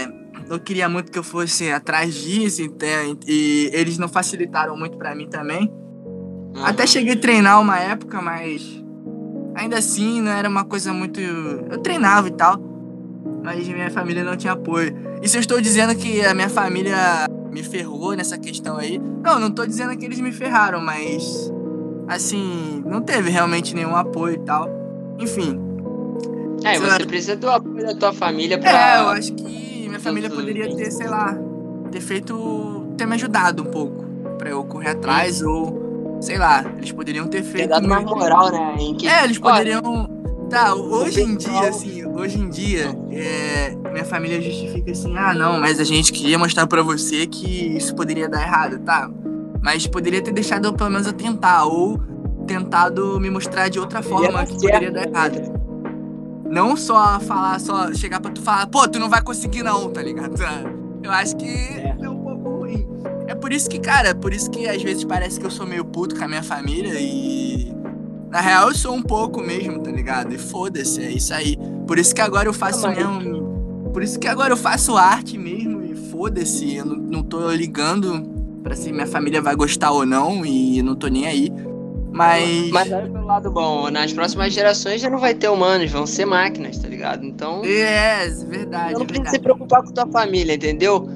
não 0.48 0.58
queria 0.58 0.88
muito 0.88 1.10
que 1.12 1.18
eu 1.18 1.22
fosse 1.22 1.70
atrás 1.70 2.14
disso, 2.14 2.62
entende? 2.62 3.18
e 3.26 3.70
eles 3.72 3.98
não 3.98 4.08
facilitaram 4.08 4.76
muito 4.76 4.96
pra 4.96 5.14
mim 5.14 5.28
também. 5.28 5.72
Até 6.64 6.86
cheguei 6.86 7.14
a 7.14 7.16
treinar 7.18 7.60
uma 7.60 7.78
época, 7.78 8.20
mas 8.20 8.82
ainda 9.54 9.78
assim 9.78 10.20
não 10.20 10.32
era 10.32 10.48
uma 10.48 10.64
coisa 10.64 10.92
muito. 10.92 11.20
Eu 11.20 11.78
treinava 11.78 12.28
e 12.28 12.32
tal, 12.32 12.58
mas 13.44 13.68
minha 13.68 13.90
família 13.90 14.24
não 14.24 14.36
tinha 14.36 14.54
apoio. 14.54 14.96
E 15.22 15.28
se 15.28 15.36
eu 15.36 15.40
estou 15.40 15.60
dizendo 15.60 15.94
que 15.94 16.24
a 16.24 16.34
minha 16.34 16.48
família 16.48 16.96
me 17.52 17.62
ferrou 17.62 18.14
nessa 18.14 18.36
questão 18.38 18.76
aí, 18.76 18.98
não, 19.22 19.38
não 19.38 19.50
tô 19.50 19.64
dizendo 19.66 19.96
que 19.96 20.04
eles 20.04 20.20
me 20.20 20.32
ferraram, 20.32 20.80
mas 20.80 21.52
assim, 22.08 22.82
não 22.86 23.00
teve 23.02 23.30
realmente 23.30 23.74
nenhum 23.74 23.94
apoio 23.94 24.34
e 24.34 24.38
tal. 24.38 24.68
Enfim, 25.18 25.58
É, 26.64 26.76
e 26.76 26.78
você 26.78 26.86
lá. 26.86 27.06
precisa 27.06 27.36
do 27.36 27.48
apoio 27.50 27.84
da 27.86 27.94
tua 27.94 28.12
família 28.12 28.58
pra. 28.58 28.70
é, 28.96 29.00
eu 29.00 29.08
acho 29.10 29.32
que 29.34 29.67
minha 29.98 30.00
família 30.00 30.30
Tudo 30.30 30.40
poderia 30.40 30.74
ter, 30.74 30.90
sei 30.90 31.08
lá, 31.08 31.36
ter 31.90 32.00
feito. 32.00 32.94
ter 32.96 33.06
me 33.06 33.14
ajudado 33.14 33.62
um 33.62 33.66
pouco 33.66 34.04
pra 34.38 34.50
eu 34.50 34.64
correr 34.64 34.90
atrás, 34.90 35.42
ou 35.42 36.18
sei 36.20 36.38
lá, 36.38 36.64
eles 36.76 36.92
poderiam 36.92 37.26
ter 37.26 37.42
feito. 37.42 37.68
dado 37.68 37.86
uma 37.86 38.00
moral, 38.00 38.50
né? 38.50 38.76
Em 38.78 38.94
que... 38.94 39.06
É, 39.06 39.24
eles 39.24 39.38
Olha, 39.42 39.52
poderiam. 39.52 40.18
Tá, 40.48 40.74
hoje 40.74 41.20
em 41.20 41.36
dia, 41.36 41.68
assim, 41.68 42.06
hoje 42.06 42.38
em 42.38 42.48
dia, 42.48 42.96
é, 43.10 43.76
minha 43.92 44.04
família 44.04 44.40
justifica 44.40 44.92
assim, 44.92 45.14
ah, 45.14 45.34
não, 45.34 45.60
mas 45.60 45.78
a 45.78 45.84
gente 45.84 46.10
queria 46.10 46.38
mostrar 46.38 46.66
pra 46.66 46.82
você 46.82 47.26
que 47.26 47.76
isso 47.76 47.94
poderia 47.94 48.26
dar 48.26 48.40
errado, 48.40 48.78
tá? 48.78 49.10
Mas 49.60 49.86
poderia 49.86 50.22
ter 50.22 50.32
deixado 50.32 50.64
eu 50.64 50.72
pelo 50.72 50.88
menos 50.88 51.06
eu 51.06 51.12
tentar, 51.12 51.66
ou 51.66 52.00
tentado 52.46 53.20
me 53.20 53.28
mostrar 53.28 53.68
de 53.68 53.78
outra 53.78 54.02
forma 54.02 54.46
que 54.46 54.54
poderia 54.54 54.90
dar 54.90 55.06
errado. 55.06 55.57
Não 56.48 56.76
só 56.76 57.20
falar, 57.20 57.60
só 57.60 57.92
chegar 57.92 58.20
pra 58.20 58.30
tu 58.30 58.40
falar, 58.40 58.66
pô, 58.66 58.86
tu 58.88 58.98
não 58.98 59.08
vai 59.08 59.22
conseguir 59.22 59.62
não, 59.62 59.90
tá 59.90 60.02
ligado? 60.02 60.34
Eu 61.02 61.12
acho 61.12 61.36
que 61.36 61.46
é, 61.48 61.94
um 62.08 62.16
pouco 62.18 62.48
ruim. 62.60 62.86
É 63.26 63.34
por 63.34 63.52
isso 63.52 63.68
que, 63.68 63.78
cara, 63.78 64.14
por 64.14 64.32
isso 64.32 64.50
que 64.50 64.66
às 64.68 64.82
vezes 64.82 65.04
parece 65.04 65.38
que 65.38 65.46
eu 65.46 65.50
sou 65.50 65.64
meio 65.66 65.84
puto 65.84 66.16
com 66.16 66.24
a 66.24 66.28
minha 66.28 66.42
família 66.42 66.94
e. 66.98 67.72
Na 68.30 68.40
real 68.40 68.68
eu 68.68 68.74
sou 68.74 68.94
um 68.94 69.02
pouco 69.02 69.40
mesmo, 69.40 69.78
tá 69.80 69.90
ligado? 69.90 70.34
E 70.34 70.38
foda-se, 70.38 71.00
é 71.02 71.10
isso 71.10 71.32
aí. 71.32 71.56
Por 71.86 71.98
isso 71.98 72.14
que 72.14 72.20
agora 72.20 72.48
eu 72.48 72.52
faço 72.52 72.84
Ah, 72.86 72.90
mas- 72.90 72.98
mesmo. 72.98 73.90
Por 73.92 74.02
isso 74.02 74.18
que 74.18 74.26
agora 74.26 74.52
eu 74.52 74.56
faço 74.56 74.96
arte 74.96 75.38
mesmo 75.38 75.82
e 75.84 75.94
foda-se. 76.10 76.74
Eu 76.76 76.84
não, 76.84 76.96
não 76.96 77.22
tô 77.22 77.50
ligando 77.52 78.22
pra 78.62 78.74
se 78.76 78.92
minha 78.92 79.06
família 79.06 79.40
vai 79.40 79.54
gostar 79.54 79.92
ou 79.92 80.04
não 80.04 80.44
e 80.44 80.82
não 80.82 80.94
tô 80.96 81.06
nem 81.08 81.26
aí. 81.26 81.52
Mas. 82.18 82.70
Mas 82.70 82.90
olha 82.90 83.08
pelo 83.08 83.24
lado 83.24 83.48
bom, 83.48 83.88
nas 83.90 84.12
próximas 84.12 84.52
gerações 84.52 85.00
já 85.00 85.08
não 85.08 85.18
vai 85.18 85.34
ter 85.34 85.48
humanos, 85.48 85.88
vão 85.92 86.04
ser 86.04 86.24
máquinas, 86.24 86.76
tá 86.76 86.88
ligado? 86.88 87.24
Então. 87.24 87.62
É, 87.64 88.28
verdade, 88.28 88.94
Não 88.94 89.02
é 89.02 89.04
precisa 89.04 89.30
se 89.30 89.38
preocupar 89.38 89.84
com 89.84 89.92
tua 89.92 90.06
família, 90.08 90.54
entendeu? 90.54 91.08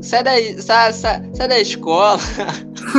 Sai 0.00 0.22
da, 0.22 0.30
sai, 0.62 0.92
sai, 0.92 1.30
sai 1.32 1.48
da 1.48 1.58
escola. 1.58 2.20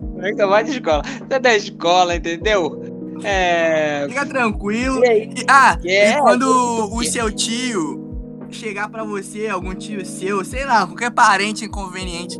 Como 0.00 0.26
é 0.26 0.30
que 0.30 0.36
tu 0.36 0.48
vai 0.48 0.64
de 0.64 0.70
escola? 0.72 1.02
Sai 1.28 1.38
da 1.38 1.54
escola, 1.54 2.16
entendeu? 2.16 2.82
É. 3.22 4.06
Fica 4.08 4.26
tranquilo. 4.26 5.04
E 5.04 5.08
aí? 5.08 5.34
Ah, 5.48 5.78
e 5.84 6.18
quando 6.18 6.90
o 6.92 7.04
seu 7.04 7.30
tio 7.30 8.48
chegar 8.50 8.88
pra 8.88 9.04
você, 9.04 9.46
algum 9.46 9.74
tio 9.76 10.04
seu, 10.04 10.44
sei 10.44 10.64
lá, 10.64 10.84
qualquer 10.84 11.12
parente 11.12 11.64
inconveniente, 11.64 12.36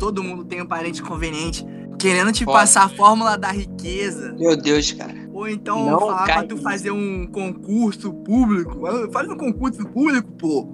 todo 0.00 0.20
mundo 0.20 0.44
tem 0.44 0.62
um 0.62 0.66
parente 0.66 1.00
inconveniente, 1.00 1.64
querendo 1.98 2.32
te 2.32 2.44
Foda. 2.44 2.58
passar 2.58 2.84
a 2.84 2.88
fórmula 2.88 3.36
da 3.36 3.50
riqueza, 3.50 4.34
Meu 4.38 4.56
Deus, 4.56 4.92
cara. 4.92 5.14
ou 5.32 5.48
então 5.48 5.84
Não 5.90 5.98
falar 6.00 6.24
pra 6.24 6.34
cai 6.34 6.46
tu 6.46 6.54
nisso. 6.54 6.64
fazer 6.64 6.90
um 6.90 7.26
concurso 7.26 8.12
público, 8.12 8.80
faz 9.12 9.28
um 9.28 9.36
concurso 9.36 9.86
público, 9.88 10.30
pô. 10.32 10.68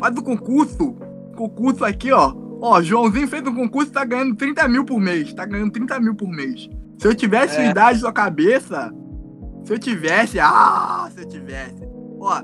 Faz 0.00 0.16
um 0.16 0.22
concurso. 0.22 0.96
Concurso 1.36 1.84
aqui, 1.84 2.10
ó. 2.12 2.34
Ó, 2.60 2.80
Joãozinho 2.82 3.28
fez 3.28 3.46
um 3.46 3.54
concurso 3.54 3.90
e 3.90 3.92
tá 3.94 4.04
ganhando 4.04 4.34
30 4.36 4.66
mil 4.68 4.84
por 4.84 4.98
mês. 5.00 5.32
Tá 5.34 5.44
ganhando 5.44 5.70
30 5.72 6.00
mil 6.00 6.14
por 6.14 6.28
mês. 6.28 6.68
Se 6.98 7.06
eu 7.08 7.14
tivesse 7.14 7.58
É. 7.60 7.70
idade 7.70 7.98
da 7.98 8.00
sua 8.00 8.12
cabeça, 8.12 8.92
se 9.64 9.72
eu 9.72 9.78
tivesse, 9.78 10.38
ah, 10.40 11.08
se 11.14 11.22
eu 11.22 11.28
tivesse. 11.28 11.82
Ó, 12.20 12.40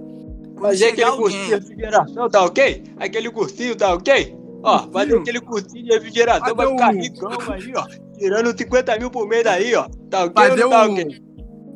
Fazer 0.61 0.87
aquele 0.89 1.05
alguém- 1.05 1.21
cursinho 1.23 1.45
de 1.47 1.51
refrigeração, 1.55 2.29
tá 2.29 2.45
ok? 2.45 2.85
Aquele 2.99 3.31
cursinho, 3.31 3.75
tá 3.77 3.95
ok? 3.95 4.37
Ó, 4.63 4.79
fazer 4.93 5.17
aquele 5.19 5.41
cursinho 5.41 5.85
de 5.85 5.91
refrigeração 5.95 6.55
vai 6.55 6.67
ficar 6.69 6.91
um- 6.91 7.01
ricão 7.01 7.31
aí, 7.53 7.73
ó. 7.77 7.87
Tirando 8.19 8.57
50 8.59 8.99
mil 8.99 9.11
por 9.11 9.27
mês 9.27 9.45
daí, 9.45 9.75
ó. 9.75 9.89
Tá 10.11 10.25
ok 10.25 10.49
Fazer 10.49 10.69
tá 10.69 10.87
um- 10.87 10.93
ok? 10.93 11.23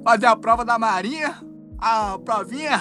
fazer 0.05 0.27
a 0.27 0.37
prova 0.37 0.65
da 0.65 0.79
marinha, 0.79 1.35
a 1.79 2.19
provinha 2.23 2.81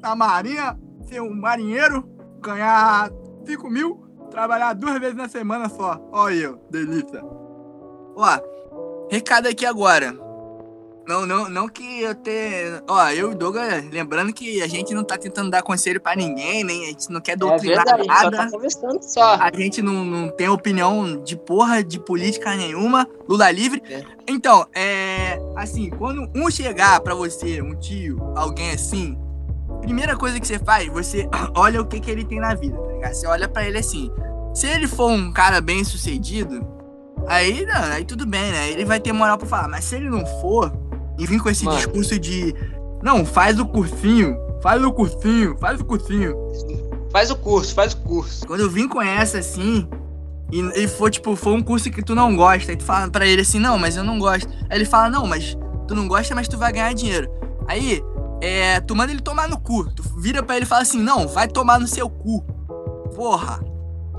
da 0.00 0.14
marinha, 0.14 0.78
ser 1.08 1.20
um 1.20 1.34
marinheiro, 1.34 2.08
ganhar 2.40 3.10
5 3.44 3.68
mil, 3.68 4.00
trabalhar 4.30 4.72
duas 4.74 4.98
vezes 5.00 5.16
na 5.16 5.28
semana 5.28 5.68
só. 5.68 5.98
Olha 6.12 6.34
aí, 6.34 6.46
ó, 6.46 6.54
delícia. 6.70 7.20
Ó, 8.14 8.38
recado 9.10 9.48
aqui 9.48 9.66
agora. 9.66 10.14
Não, 11.12 11.26
não, 11.26 11.48
não 11.50 11.68
que 11.68 12.00
eu 12.00 12.14
ter. 12.14 12.82
Ó, 12.88 13.08
eu 13.10 13.30
e 13.30 13.34
o 13.34 13.36
Douglas, 13.36 13.84
lembrando 13.90 14.32
que 14.32 14.62
a 14.62 14.66
gente 14.66 14.94
não 14.94 15.04
tá 15.04 15.18
tentando 15.18 15.50
dar 15.50 15.62
conselho 15.62 16.00
pra 16.00 16.16
ninguém, 16.16 16.64
nem 16.64 16.84
a 16.84 16.86
gente 16.86 17.10
não 17.10 17.20
quer 17.20 17.32
É 17.32 17.36
doutrinar 17.36 17.84
verdade, 17.84 18.00
a 18.00 18.02
gente 18.04 18.16
só 18.16 18.30
nada. 18.30 18.36
tá 18.38 18.50
conversando 18.50 19.02
só. 19.02 19.34
A 19.34 19.50
gente 19.54 19.82
não, 19.82 20.04
não 20.04 20.28
tem 20.30 20.48
opinião 20.48 21.22
de 21.22 21.36
porra 21.36 21.84
de 21.84 22.00
política 22.00 22.56
nenhuma. 22.56 23.06
Lula 23.28 23.50
livre. 23.50 23.82
É. 23.90 24.02
Então, 24.26 24.66
é. 24.74 25.38
Assim, 25.54 25.90
quando 25.90 26.30
um 26.34 26.50
chegar 26.50 26.98
pra 27.00 27.14
você, 27.14 27.60
um 27.60 27.74
tio, 27.74 28.18
alguém 28.34 28.70
assim, 28.70 29.18
primeira 29.82 30.16
coisa 30.16 30.40
que 30.40 30.46
você 30.46 30.58
faz, 30.58 30.88
você 30.88 31.28
olha 31.54 31.82
o 31.82 31.86
que, 31.86 32.00
que 32.00 32.10
ele 32.10 32.24
tem 32.24 32.40
na 32.40 32.54
vida, 32.54 32.78
tá 32.78 32.92
ligado? 32.92 33.12
Você 33.12 33.26
olha 33.26 33.46
pra 33.46 33.66
ele 33.66 33.76
assim. 33.76 34.10
Se 34.54 34.66
ele 34.66 34.88
for 34.88 35.10
um 35.10 35.30
cara 35.30 35.60
bem 35.60 35.84
sucedido, 35.84 36.66
aí, 37.26 37.66
não, 37.66 37.82
aí 37.92 38.04
tudo 38.04 38.26
bem, 38.26 38.50
né? 38.50 38.70
Ele 38.70 38.84
vai 38.84 38.98
ter 38.98 39.12
moral 39.12 39.36
pra 39.36 39.46
falar. 39.46 39.68
Mas 39.68 39.84
se 39.84 39.96
ele 39.96 40.08
não 40.08 40.24
for, 40.40 40.72
e 41.22 41.26
vir 41.26 41.40
com 41.40 41.48
esse 41.48 41.64
Mano. 41.64 41.76
discurso 41.76 42.18
de. 42.18 42.52
Não, 43.02 43.24
faz 43.24 43.58
o 43.60 43.66
cursinho, 43.66 44.36
faz 44.60 44.82
o 44.82 44.92
cursinho, 44.92 45.56
faz 45.58 45.80
o 45.80 45.84
cursinho. 45.84 46.36
Faz 47.12 47.30
o 47.30 47.36
curso, 47.36 47.74
faz 47.74 47.92
o 47.92 47.98
curso. 47.98 48.46
Quando 48.46 48.60
eu 48.60 48.70
vim 48.70 48.88
com 48.88 49.00
essa 49.00 49.38
assim, 49.38 49.86
e, 50.50 50.60
e 50.82 50.88
for 50.88 51.10
tipo, 51.10 51.36
for 51.36 51.52
um 51.52 51.62
curso 51.62 51.90
que 51.90 52.02
tu 52.02 52.14
não 52.14 52.34
gosta, 52.34 52.72
e 52.72 52.76
tu 52.76 52.84
fala 52.84 53.08
pra 53.08 53.26
ele 53.26 53.42
assim, 53.42 53.60
não, 53.60 53.78
mas 53.78 53.96
eu 53.96 54.02
não 54.02 54.18
gosto. 54.18 54.48
Aí 54.68 54.78
ele 54.78 54.84
fala, 54.84 55.08
não, 55.10 55.26
mas 55.26 55.56
tu 55.86 55.94
não 55.94 56.08
gosta, 56.08 56.34
mas 56.34 56.48
tu 56.48 56.58
vai 56.58 56.72
ganhar 56.72 56.92
dinheiro. 56.92 57.30
Aí, 57.68 58.02
é, 58.40 58.80
tu 58.80 58.96
manda 58.96 59.12
ele 59.12 59.20
tomar 59.20 59.48
no 59.48 59.60
cu. 59.60 59.88
Tu 59.94 60.02
vira 60.18 60.42
pra 60.42 60.56
ele 60.56 60.64
e 60.64 60.68
fala 60.68 60.82
assim, 60.82 61.00
não, 61.00 61.28
vai 61.28 61.46
tomar 61.46 61.78
no 61.78 61.86
seu 61.86 62.10
cu. 62.10 62.42
Porra. 63.14 63.60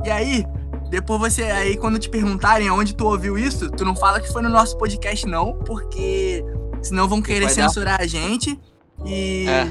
E 0.05 0.09
aí, 0.09 0.45
depois 0.89 1.19
você, 1.19 1.43
aí 1.43 1.75
quando 1.75 1.99
te 1.99 2.09
perguntarem 2.09 2.67
aonde 2.67 2.95
tu 2.95 3.05
ouviu 3.05 3.37
isso, 3.37 3.69
tu 3.71 3.83
não 3.83 3.95
fala 3.95 4.19
que 4.19 4.31
foi 4.31 4.41
no 4.41 4.49
nosso 4.49 4.77
podcast 4.77 5.25
não, 5.25 5.53
porque 5.53 6.45
senão 6.83 7.07
vão 7.07 7.21
querer 7.21 7.45
Vai 7.45 7.55
dar- 7.55 7.67
censurar 7.69 8.01
a 8.01 8.05
gente. 8.05 8.59
E 9.05 9.45
É. 9.47 9.67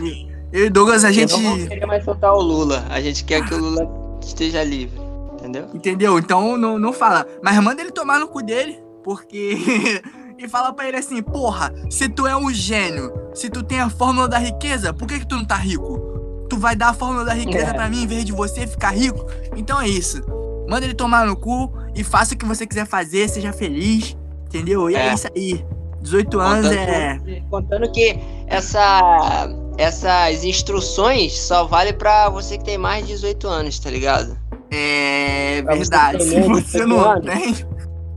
eu 0.53 0.67
e 0.67 0.71
Douglas, 0.71 1.05
a 1.05 1.13
gente... 1.13 1.33
Eu 1.33 1.41
não 1.41 1.67
querer 1.67 1.87
mais 1.87 2.05
soltar 2.05 2.33
o 2.35 2.41
Lula. 2.41 2.85
A 2.91 3.01
gente 3.01 3.23
quer 3.25 3.45
que 3.47 3.55
o 3.55 3.59
Lula 3.59 3.89
esteja 4.23 4.65
livre. 4.65 5.01
Entendeu? 5.35 5.67
Entendeu? 5.75 6.19
Então 6.19 6.57
não, 6.57 6.79
não 6.79 6.93
fala. 6.93 7.27
Mas 7.43 7.57
manda 7.63 7.81
ele 7.83 7.91
tomar 7.91 8.19
no 8.21 8.29
cu 8.29 8.43
dele, 8.45 8.79
porque. 9.03 9.57
e 10.39 10.49
fala 10.49 10.73
pra 10.73 10.87
ele 10.87 10.97
assim: 10.99 11.21
porra, 11.21 11.75
se 11.91 12.09
tu 12.09 12.29
é 12.29 12.37
um 12.37 12.53
gênio, 12.55 13.13
se 13.35 13.51
tu 13.51 13.61
tem 13.61 13.81
a 13.81 13.91
fórmula 13.91 14.29
da 14.29 14.39
riqueza, 14.39 14.95
por 14.95 15.09
que, 15.09 15.19
que 15.19 15.27
tu 15.27 15.35
não 15.35 15.45
tá 15.45 15.57
rico? 15.57 16.47
Tu 16.49 16.57
vai 16.57 16.77
dar 16.77 16.91
a 16.91 16.95
fórmula 16.95 17.25
da 17.25 17.33
riqueza 17.35 17.71
É. 17.71 17.73
pra 17.73 17.89
mim 17.89 18.05
em 18.05 18.07
vez 18.07 18.25
de 18.25 18.31
você 18.31 18.69
ficar 18.69 18.91
rico? 18.91 19.27
Então 19.57 19.81
é 19.81 19.89
isso. 19.89 20.23
Manda 20.69 20.85
ele 20.85 20.95
tomar 20.95 21.27
no 21.27 21.35
cu 21.35 21.73
e 21.93 22.05
faça 22.05 22.35
o 22.35 22.39
que 22.39 22.45
você 22.47 22.65
quiser 22.65 22.87
fazer, 22.87 23.29
seja 23.29 23.53
feliz. 23.53 24.17
Entendeu? 24.47 24.89
E 24.89 24.95
é, 24.95 25.09
É. 25.09 25.15
isso 25.15 25.27
aí. 25.35 25.65
18 26.03 26.41
anos 26.41 26.69
Contando, 26.69 27.29
é. 27.29 27.43
contando 27.51 27.93
que 27.93 28.19
essa, 28.47 29.49
essas 29.79 30.45
instruções 30.45 31.39
só 31.39 31.65
vale 31.65 31.93
pra 31.93 32.29
você 32.29 32.59
que 32.59 32.65
tem 32.65 32.77
mais 32.77 33.07
de 33.07 33.13
18 33.13 33.49
anos, 33.49 33.79
tá 33.79 33.91
ligado? 33.91 34.37
É 34.71 35.63
verdade. 35.63 36.25
Se 36.25 36.41
você 36.43 36.85
18 36.85 36.87
não 36.87 37.21
tem. 37.21 37.55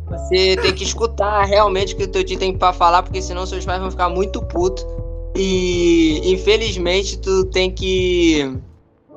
Você 0.10 0.56
tem 0.58 0.74
que 0.74 0.84
escutar 0.84 1.46
realmente 1.46 1.94
o 1.94 1.98
que 1.98 2.04
o 2.04 2.08
teu 2.08 2.24
tio 2.24 2.38
tem 2.38 2.56
pra 2.56 2.72
falar, 2.72 3.04
porque 3.04 3.22
senão 3.22 3.46
seus 3.46 3.66
pais 3.66 3.80
vão 3.80 3.92
ficar 3.92 4.10
muito 4.10 4.42
putos. 4.42 4.86
E 5.36 6.22
infelizmente 6.32 7.18
tu 7.20 7.46
tem 7.46 7.72
que. 7.72 8.58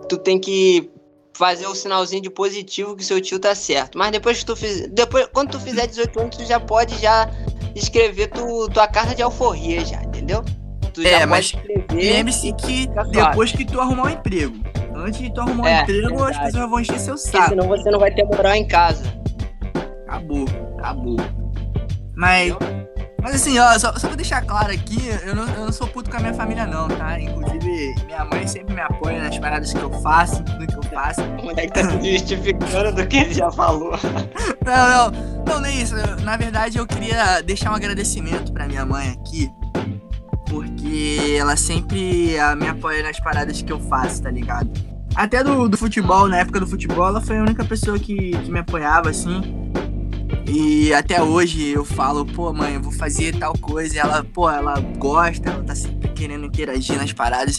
Tu 0.09 0.17
tem 0.17 0.39
que 0.39 0.91
fazer 1.35 1.67
o 1.69 1.75
sinalzinho 1.75 2.23
de 2.23 2.31
positivo 2.31 2.97
que 2.97 3.05
seu 3.05 3.21
tio 3.21 3.39
tá 3.39 3.55
certo. 3.55 3.97
Mas 3.97 4.11
depois 4.11 4.39
que 4.39 4.47
tu 4.47 4.57
fizer. 4.57 4.89
Depois, 4.89 5.29
quando 5.33 5.53
tu 5.53 5.61
fizer 5.61 5.87
18 5.87 6.21
anos, 6.21 6.37
tu 6.37 6.45
já 6.45 6.59
pode 6.59 6.99
já 6.99 7.31
escrever 7.79 8.29
tu, 8.29 8.69
tua 8.69 8.87
carta 8.89 9.15
de 9.15 9.23
alforria 9.23 9.85
já, 9.85 10.03
entendeu? 10.03 10.45
Tu 10.93 11.03
já 11.03 11.09
É, 11.09 11.19
pode 11.27 11.31
mas. 11.31 11.53
Lembre-se 11.93 12.53
que 12.55 12.89
depois 13.13 13.53
que 13.53 13.65
tu 13.65 13.81
arrumar 13.81 14.05
um 14.07 14.11
emprego. 14.11 14.57
Antes 14.95 15.21
de 15.21 15.33
tu 15.33 15.41
arrumar 15.41 15.65
um 15.65 15.67
É, 15.67 15.83
emprego, 15.83 16.15
as 16.15 16.31
verdade. 16.31 16.45
pessoas 16.47 16.71
vão 16.71 16.81
encher 16.81 16.99
seu 16.99 17.15
Porque 17.15 17.31
saco. 17.31 17.49
senão 17.51 17.69
você 17.69 17.91
não 17.91 18.01
vai 18.01 18.13
ter 18.13 18.25
moral 18.25 18.55
em 18.55 18.67
casa. 18.67 19.05
Acabou, 20.07 20.45
acabou. 20.79 21.17
Mas, 22.17 22.53
mas 23.23 23.35
assim, 23.37 23.59
ó, 23.61 23.79
só, 23.79 23.93
só 23.97 24.09
pra 24.09 24.17
deixar 24.17 24.43
claro 24.45 24.73
aqui, 24.73 24.99
eu 25.25 25.37
não, 25.37 25.45
eu 25.55 25.65
não 25.67 25.73
sou 25.73 25.87
puto 25.87 26.11
com 26.11 26.17
a 26.17 26.21
minha 26.21 26.35
família, 26.35 26.67
não, 26.67 26.89
tá? 26.89 27.21
Inclusive, 27.21 27.95
minha 28.07 28.25
mãe 28.25 28.45
sempre 28.49 28.75
me 28.75 28.81
apoia 28.81 29.23
nas 29.23 29.39
paradas 29.39 29.73
que 29.73 29.81
eu 29.81 29.93
faço, 30.01 30.43
tudo 30.43 30.67
que 30.67 30.75
eu 30.75 30.83
faço. 30.85 31.23
O 31.23 31.45
moleque 31.45 31.73
tá 31.73 31.89
se 31.89 32.13
justificando 32.19 32.93
do 32.93 33.07
que 33.07 33.19
ele 33.19 33.35
já 33.35 33.51
falou. 33.53 33.93
Não, 34.67 35.11
não, 35.13 35.38
não, 35.49 35.61
nem 35.61 35.83
isso. 35.83 35.95
Na 36.23 36.37
verdade, 36.37 36.79
eu 36.79 36.87
queria 36.87 37.41
deixar 37.41 37.73
um 37.73 37.75
agradecimento 37.75 38.53
pra 38.53 38.69
minha 38.69 38.85
mãe 38.85 39.09
aqui, 39.11 39.51
porque 40.49 41.37
ela 41.39 41.57
sempre 41.57 42.37
me 42.59 42.69
apoia 42.69 43.03
nas 43.03 43.19
paradas 43.21 43.63
que 43.63 43.73
eu 43.73 43.81
faço, 43.81 44.23
tá 44.23 44.31
ligado? 44.31 44.71
Até 45.15 45.43
do, 45.43 45.69
do 45.69 45.77
futebol, 45.77 46.29
na 46.29 46.39
época 46.39 46.61
do 46.61 46.67
futebol, 46.67 47.09
ela 47.09 47.21
foi 47.21 47.39
a 47.39 47.43
única 47.43 47.65
pessoa 47.65 47.99
que, 47.99 48.31
que 48.31 48.51
me 48.51 48.61
apoiava, 48.61 49.11
assim. 49.11 49.41
E 50.47 50.93
até 50.95 51.23
hoje 51.23 51.71
eu 51.71 51.85
falo, 51.85 52.25
pô, 52.25 52.53
mãe, 52.53 52.75
eu 52.75 52.83
vou 52.83 52.93
fazer 52.93 53.37
tal 53.37 53.53
coisa. 53.55 53.97
E 53.97 53.99
ela, 53.99 54.25
pô, 54.25 54.51
ela 54.51 54.79
gosta, 54.97 55.51
ela 55.51 55.65
tá 55.65 55.75
sempre 55.75 56.09
querendo 56.11 56.47
interagir 56.47 56.97
nas 56.97 57.13
paradas. 57.13 57.59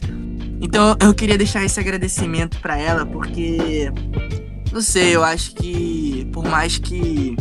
Então 0.61 0.95
eu 0.99 1.13
queria 1.13 1.37
deixar 1.37 1.63
esse 1.63 1.79
agradecimento 1.79 2.59
pra 2.59 2.77
ela, 2.77 3.05
porque 3.05 3.91
não 4.71 4.81
sei, 4.81 5.15
eu 5.15 5.23
acho 5.23 5.55
que 5.55 6.27
por 6.31 6.45
mais 6.45 6.77
que 6.77 7.35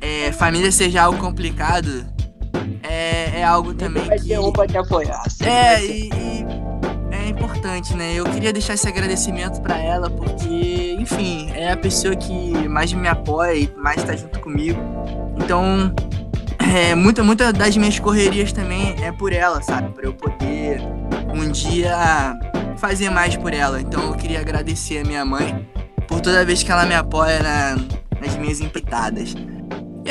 é, 0.00 0.32
família 0.32 0.70
seja 0.72 1.02
algo 1.02 1.18
complicado, 1.18 2.06
é, 2.82 3.40
é 3.40 3.44
algo 3.44 3.74
também 3.74 4.04
vai 4.04 4.18
que. 4.18 4.28
ter 4.28 4.38
um 4.38 4.52
pra 4.52 4.66
te 4.66 4.76
apoiar. 4.78 5.22
sempre 5.30 5.52
É, 5.52 5.84
e, 5.84 6.08
e 6.08 6.46
é 7.12 7.28
importante, 7.28 7.94
né? 7.96 8.12
Eu 8.14 8.24
queria 8.24 8.52
deixar 8.52 8.74
esse 8.74 8.88
agradecimento 8.88 9.60
pra 9.60 9.78
ela, 9.78 10.08
porque, 10.10 10.96
enfim, 10.98 11.50
é 11.54 11.72
a 11.72 11.76
pessoa 11.76 12.14
que 12.16 12.52
mais 12.68 12.92
me 12.92 13.08
apoia 13.08 13.54
e 13.54 13.72
mais 13.76 14.02
tá 14.02 14.14
junto 14.16 14.40
comigo. 14.40 14.80
Então, 15.36 15.92
é, 16.74 16.94
muita, 16.94 17.22
muita 17.22 17.52
das 17.52 17.76
minhas 17.76 17.98
correrias 17.98 18.52
também 18.52 18.94
é 19.02 19.12
por 19.12 19.32
ela, 19.32 19.60
sabe? 19.62 19.90
Pra 19.92 20.04
eu 20.04 20.12
poder 20.14 20.80
um 21.34 21.50
dia 21.50 22.34
fazer 22.78 23.10
mais 23.10 23.36
por 23.36 23.52
ela. 23.52 23.80
Então, 23.80 24.02
eu 24.08 24.14
queria 24.14 24.40
agradecer 24.40 24.98
a 24.98 25.04
minha 25.04 25.24
mãe 25.24 25.68
por 26.08 26.20
toda 26.20 26.44
vez 26.44 26.62
que 26.62 26.70
ela 26.72 26.86
me 26.86 26.94
apoia 26.94 27.42
na- 27.42 27.76
nas 28.20 28.36
minhas 28.36 28.60
empreitadas. 28.60 29.34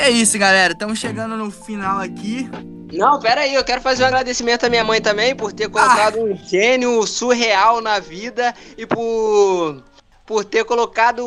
E 0.00 0.02
é 0.02 0.08
isso, 0.08 0.38
galera. 0.38 0.72
Estamos 0.72 0.98
chegando 0.98 1.36
no 1.36 1.50
final 1.50 1.98
aqui. 1.98 2.48
Não, 2.90 3.20
pera 3.20 3.42
aí, 3.42 3.54
eu 3.54 3.62
quero 3.62 3.82
fazer 3.82 4.02
um 4.02 4.06
agradecimento 4.06 4.64
à 4.64 4.70
minha 4.70 4.82
mãe 4.82 4.98
também 4.98 5.36
por 5.36 5.52
ter 5.52 5.68
colocado 5.68 6.18
um 6.18 6.34
gênio 6.34 7.06
surreal 7.06 7.82
na 7.82 7.98
vida 8.00 8.54
e 8.78 8.86
por, 8.86 9.84
por 10.24 10.42
ter 10.42 10.64
colocado 10.64 11.22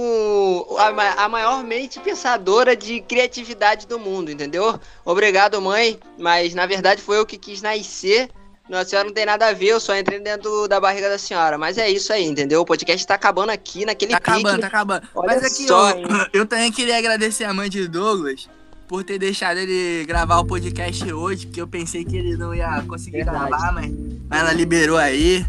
a, 0.79 1.23
a 1.25 1.29
maior 1.29 1.63
mente 1.63 1.99
pensadora 1.99 2.75
de 2.75 2.99
criatividade 3.01 3.85
do 3.85 3.99
mundo, 3.99 4.31
entendeu? 4.31 4.79
Obrigado, 5.05 5.61
mãe, 5.61 5.99
mas 6.17 6.55
na 6.55 6.65
verdade 6.65 6.99
foi 6.99 7.19
eu 7.19 7.27
que 7.27 7.37
quis 7.37 7.61
nascer. 7.61 8.27
Não, 8.67 8.79
a 8.79 8.85
senhora 8.85 9.07
não 9.07 9.13
tem 9.13 9.25
nada 9.27 9.49
a 9.49 9.53
ver, 9.53 9.67
eu 9.67 9.79
só 9.79 9.95
entrei 9.95 10.19
dentro 10.19 10.67
da 10.67 10.79
barriga 10.79 11.09
da 11.09 11.19
senhora. 11.19 11.59
Mas 11.59 11.77
é 11.77 11.87
isso 11.91 12.11
aí, 12.11 12.25
entendeu? 12.25 12.61
O 12.61 12.65
podcast 12.65 13.05
tá 13.05 13.13
acabando 13.13 13.51
aqui, 13.51 13.85
naquele 13.85 14.13
Tá 14.13 14.19
pique. 14.19 14.31
acabando, 14.31 14.61
tá 14.61 14.67
acabando. 14.67 15.07
Olha 15.13 15.27
Mas 15.27 15.43
aqui, 15.43 15.67
só, 15.67 15.91
eu, 15.91 16.07
eu 16.33 16.45
também 16.47 16.71
queria 16.71 16.97
agradecer 16.97 17.43
a 17.43 17.53
mãe 17.53 17.69
de 17.69 17.87
Douglas 17.87 18.47
por 18.87 19.03
ter 19.03 19.17
deixado 19.17 19.57
ele 19.57 20.05
gravar 20.05 20.39
o 20.39 20.45
podcast 20.45 21.11
hoje, 21.11 21.47
porque 21.47 21.61
eu 21.61 21.67
pensei 21.67 22.03
que 22.03 22.15
ele 22.15 22.37
não 22.37 22.53
ia 22.53 22.83
conseguir 22.83 23.17
Verdade. 23.17 23.49
gravar, 23.49 23.71
mas, 23.73 23.91
mas 24.29 24.39
ela 24.39 24.53
liberou 24.53 24.97
aí. 24.97 25.45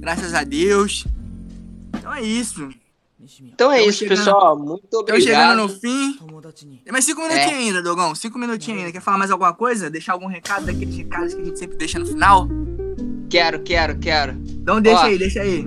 Graças 0.00 0.34
a 0.34 0.44
Deus. 0.44 1.06
Então 1.94 2.14
é 2.14 2.22
isso. 2.22 2.68
Então 3.42 3.70
é 3.70 3.82
isso, 3.82 3.98
chegando... 3.98 4.18
pessoal. 4.18 4.58
Muito 4.58 4.94
obrigado. 4.94 5.18
Estou 5.18 5.20
chegando 5.20 5.62
no 5.62 5.68
fim. 5.68 6.18
É, 6.18 6.84
Tem 6.84 6.92
mais 6.92 7.04
cinco 7.04 7.20
minutinhos 7.20 7.52
é. 7.52 7.54
ainda, 7.54 7.82
Dogão. 7.82 8.14
Cinco 8.14 8.38
minutinhos 8.38 8.78
é. 8.78 8.80
ainda. 8.80 8.92
Quer 8.92 9.02
falar 9.02 9.18
mais 9.18 9.30
alguma 9.30 9.52
coisa? 9.52 9.90
Deixar 9.90 10.14
algum 10.14 10.26
recado 10.26 10.66
daqueles 10.66 10.96
recados 10.96 11.34
que 11.34 11.40
a 11.40 11.44
gente 11.44 11.58
sempre 11.58 11.76
deixa 11.76 11.98
no 11.98 12.06
final? 12.06 12.48
Quero, 13.28 13.60
quero, 13.62 13.98
quero. 13.98 14.32
Então 14.32 14.80
deixa 14.80 15.02
Ó, 15.02 15.04
aí, 15.04 15.18
deixa 15.18 15.42
aí. 15.42 15.66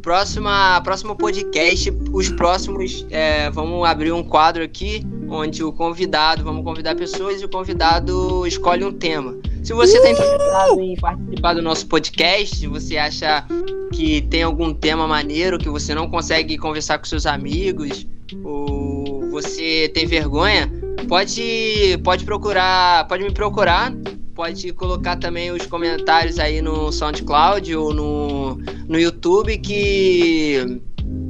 Próxima, 0.00 0.80
próximo 0.82 1.14
podcast, 1.14 1.92
os 2.12 2.28
próximos, 2.30 3.06
é, 3.10 3.50
vamos 3.50 3.86
abrir 3.86 4.12
um 4.12 4.22
quadro 4.22 4.64
aqui 4.64 5.06
onde 5.32 5.64
o 5.64 5.72
convidado, 5.72 6.44
vamos 6.44 6.62
convidar 6.62 6.94
pessoas 6.94 7.40
e 7.40 7.44
o 7.44 7.48
convidado 7.48 8.46
escolhe 8.46 8.84
um 8.84 8.92
tema. 8.92 9.36
Se 9.62 9.72
você 9.72 9.96
está 9.96 10.10
interessado 10.10 10.80
em 10.80 10.96
participar 10.96 11.54
do 11.54 11.62
nosso 11.62 11.86
podcast, 11.86 12.66
você 12.66 12.96
acha 12.96 13.46
que 13.92 14.22
tem 14.22 14.42
algum 14.42 14.74
tema 14.74 15.06
maneiro 15.06 15.58
que 15.58 15.68
você 15.68 15.94
não 15.94 16.08
consegue 16.08 16.58
conversar 16.58 16.98
com 16.98 17.04
seus 17.04 17.26
amigos, 17.26 18.06
ou 18.44 19.30
você 19.30 19.90
tem 19.94 20.06
vergonha, 20.06 20.70
pode, 21.08 21.98
pode 22.04 22.24
procurar, 22.24 23.06
pode 23.06 23.22
me 23.22 23.30
procurar, 23.30 23.94
pode 24.34 24.72
colocar 24.72 25.16
também 25.16 25.50
os 25.50 25.66
comentários 25.66 26.38
aí 26.38 26.60
no 26.60 26.90
SoundCloud 26.90 27.74
ou 27.76 27.94
no, 27.94 28.56
no 28.88 28.98
YouTube 28.98 29.56
que, 29.58 30.80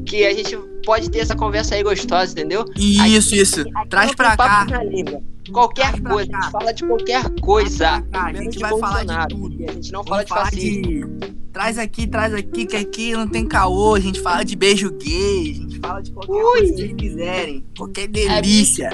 que 0.06 0.24
a 0.24 0.32
gente 0.32 0.56
pode 0.82 1.10
ter 1.10 1.18
essa 1.20 1.34
conversa 1.36 1.74
aí 1.74 1.82
gostosa, 1.82 2.32
entendeu? 2.32 2.64
Isso, 2.76 3.34
isso. 3.34 3.64
Traz 3.88 4.08
Aqui 4.08 4.16
pra 4.16 4.30
não 4.30 4.90
tem 4.90 5.04
cá. 5.04 5.20
Qualquer 5.52 5.82
Traz 5.88 6.00
pra 6.00 6.10
coisa, 6.12 6.30
a 6.30 6.32
cá. 6.32 6.40
gente 6.42 6.52
fala 6.52 6.72
de 6.72 6.84
qualquer 6.86 7.30
coisa. 7.40 7.78
Traz 7.78 8.02
pra 8.08 8.20
cá, 8.20 8.26
a 8.26 8.32
gente 8.32 8.58
vai 8.58 8.70
falar 8.70 8.80
de 9.00 9.06
Bolsonaro, 9.06 9.28
tudo. 9.36 9.64
A 9.68 9.72
gente 9.72 9.92
não 9.92 10.02
Vamos 10.04 10.28
fala 10.28 10.44
de 10.44 10.50
fascismo. 10.50 10.82
de- 11.18 11.42
Traz 11.52 11.78
aqui, 11.78 12.06
traz 12.06 12.32
aqui, 12.32 12.64
que 12.64 12.76
aqui 12.76 13.12
não 13.12 13.28
tem 13.28 13.46
caô. 13.46 13.94
A 13.94 14.00
gente 14.00 14.20
fala 14.20 14.42
de 14.42 14.56
beijo 14.56 14.90
gay, 14.92 15.50
a 15.50 15.54
gente 15.54 15.78
fala 15.80 16.00
de 16.00 16.10
qualquer 16.12 16.32
Ui. 16.32 16.42
coisa 16.42 16.72
que 16.72 16.78
vocês 16.78 16.92
quiserem. 16.94 17.64
Qualquer 17.76 18.08
delícia. 18.08 18.90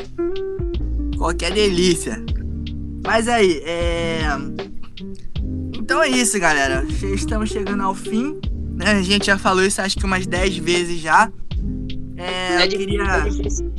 Qualquer 1.16 1.52
delícia. 1.52 2.24
Mas 3.06 3.28
aí, 3.28 3.60
é. 3.64 4.22
Então 5.78 6.02
é 6.02 6.08
isso, 6.08 6.38
galera. 6.40 6.84
Estamos 7.14 7.50
chegando 7.50 7.82
ao 7.82 7.94
fim. 7.94 8.36
né? 8.74 8.92
A 8.92 9.02
gente 9.02 9.26
já 9.26 9.38
falou 9.38 9.64
isso 9.64 9.80
acho 9.80 9.96
que 9.96 10.04
umas 10.04 10.26
10 10.26 10.56
vezes 10.56 11.00
já. 11.00 11.30
É, 12.18 12.56
É 12.56 12.64
eu 12.64 12.68
difícil, 12.68 12.86
queria. 12.86 13.04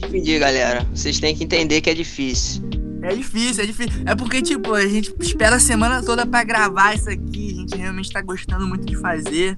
é 0.02 0.08
difícil 0.08 0.40
galera. 0.40 0.88
Vocês 0.94 1.20
têm 1.20 1.36
que 1.36 1.44
entender 1.44 1.82
que 1.82 1.90
é 1.90 1.94
difícil. 1.94 2.64
É 3.02 3.14
difícil, 3.16 3.64
é 3.64 3.68
difícil. 3.68 4.02
É 4.06 4.16
porque, 4.16 4.42
tipo, 4.42 4.74
a 4.74 4.86
gente 4.88 5.14
espera 5.20 5.56
a 5.56 5.60
semana 5.60 6.02
toda 6.02 6.26
pra 6.26 6.44
gravar 6.44 6.96
isso 6.96 7.10
aqui. 7.10 7.52
A 7.54 7.56
gente 7.62 7.78
realmente 7.78 8.12
tá 8.12 8.22
gostando 8.22 8.68
muito 8.68 8.86
de 8.86 8.98
fazer. 8.98 9.58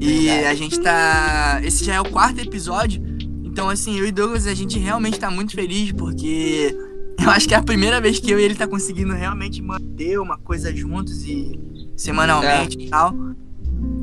E 0.00 0.30
a 0.30 0.54
gente 0.54 0.78
tá. 0.80 1.60
Esse 1.64 1.84
já 1.84 1.94
é 1.94 2.00
o 2.00 2.04
quarto 2.04 2.40
episódio. 2.40 3.02
Então, 3.44 3.68
assim, 3.68 3.98
eu 3.98 4.06
e 4.06 4.12
Douglas, 4.12 4.46
a 4.46 4.54
gente 4.54 4.78
realmente 4.78 5.18
tá 5.18 5.30
muito 5.30 5.52
feliz 5.52 5.90
porque 5.92 6.76
eu 7.20 7.30
acho 7.30 7.48
que 7.48 7.54
é 7.54 7.56
a 7.56 7.62
primeira 7.62 8.00
vez 8.00 8.20
que 8.20 8.30
eu 8.30 8.38
e 8.38 8.42
ele 8.44 8.54
tá 8.54 8.66
conseguindo 8.68 9.12
realmente 9.12 9.60
manter 9.60 10.18
uma 10.20 10.38
coisa 10.38 10.74
juntos 10.74 11.24
e 11.24 11.58
semanalmente 11.96 12.78
e 12.80 12.88
tal. 12.88 13.12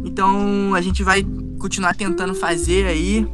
Então, 0.03 0.73
a 0.75 0.81
gente 0.81 1.03
vai 1.03 1.25
continuar 1.59 1.95
tentando 1.95 2.35
fazer 2.35 2.85
aí 2.85 3.25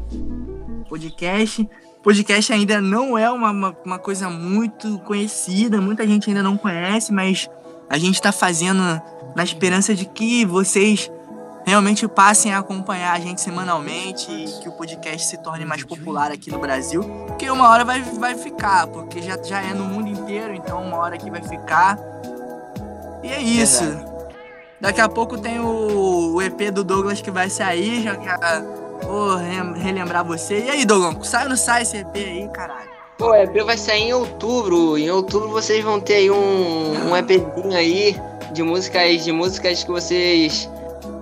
podcast. 0.94 1.68
Podcast 2.04 2.54
ainda 2.54 2.80
não 2.80 3.18
é 3.18 3.32
uma, 3.32 3.50
uma, 3.50 3.78
uma 3.84 4.00
coisa 4.00 4.30
muito 4.30 5.00
conhecida, 5.00 5.82
muita 5.82 6.06
gente 6.06 6.30
ainda 6.30 6.44
não 6.44 6.56
conhece, 6.56 7.12
mas 7.12 7.50
a 7.90 7.98
gente 7.98 8.22
tá 8.22 8.32
fazendo 8.32 8.82
na 9.36 9.44
esperança 9.44 9.96
de 9.96 10.06
que 10.06 10.46
vocês 10.46 11.10
realmente 11.66 12.08
passem 12.08 12.54
a 12.54 12.60
acompanhar 12.60 13.14
a 13.14 13.20
gente 13.20 13.42
semanalmente 13.42 14.32
e 14.32 14.62
que 14.62 14.70
o 14.70 14.74
podcast 14.74 15.28
se 15.28 15.38
torne 15.38 15.66
mais 15.66 15.84
popular 15.84 16.32
aqui 16.32 16.52
no 16.52 16.60
Brasil. 16.60 17.02
Porque 17.26 17.50
uma 17.50 17.70
hora 17.70 17.84
vai, 17.84 18.02
vai 18.02 18.36
ficar, 18.36 18.86
porque 18.88 19.22
já, 19.22 19.42
já 19.42 19.62
é 19.62 19.74
no 19.74 19.86
mundo 19.86 20.10
inteiro, 20.10 20.54
então 20.54 20.84
uma 20.84 20.98
hora 20.98 21.16
aqui 21.16 21.32
vai 21.32 21.42
ficar. 21.42 21.98
E 23.24 23.30
é 23.30 23.42
isso. 23.42 23.84
Daqui 24.80 25.02
a 25.02 25.10
pouco 25.10 25.38
tem 25.38 25.60
o, 25.60 26.36
o 26.36 26.42
EP 26.42 26.70
do 26.72 26.84
Douglas 26.84 27.22
que 27.22 27.32
vai 27.32 27.50
sair, 27.50 28.04
já, 28.04 28.14
já 28.16 28.83
vou 29.06 29.36
re- 29.38 29.80
relembrar 29.80 30.24
você. 30.26 30.60
E 30.66 30.70
aí, 30.70 30.86
Douglas, 30.86 31.28
sai 31.28 31.44
ou 31.44 31.50
não 31.50 31.58
sai 31.58 31.82
esse 31.84 31.98
EP 31.98 32.16
aí, 32.16 32.50
caralho? 32.54 32.90
Pô, 33.18 33.30
o 33.32 33.36
EP 33.36 33.64
vai 33.64 33.78
sair 33.78 34.04
em 34.10 34.14
outubro. 34.14 34.98
Em 34.98 35.10
outubro 35.12 35.50
vocês 35.50 35.84
vão 35.84 36.00
ter 36.00 36.16
aí 36.16 36.32
um, 36.32 37.10
um 37.10 37.16
EPzinho 37.16 37.76
aí 37.76 38.20
de 38.52 38.64
músicas, 38.64 39.24
de 39.24 39.32
músicas 39.32 39.84
que 39.84 39.92
vocês 39.92 40.70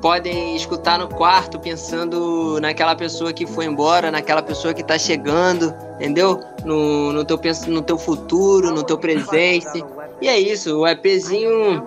podem 0.02 0.56
escutar 0.56 0.98
no 0.98 1.08
quarto, 1.08 1.60
pensando 1.60 2.60
naquela 2.60 2.96
pessoa 2.96 3.32
que 3.32 3.46
foi 3.46 3.66
embora, 3.66 4.10
naquela 4.10 4.42
pessoa 4.42 4.74
que 4.74 4.84
tá 4.84 4.98
chegando, 4.98 5.74
entendeu? 5.96 6.40
No, 6.66 7.12
no, 7.14 7.24
teu, 7.26 7.40
no 7.68 7.82
teu 7.82 7.98
futuro, 7.98 8.72
no 8.72 8.84
teu 8.84 8.98
presente. 8.98 9.84
E 10.20 10.28
é 10.28 10.40
isso, 10.40 10.80
o 10.80 10.88
EPzinho 10.88 11.84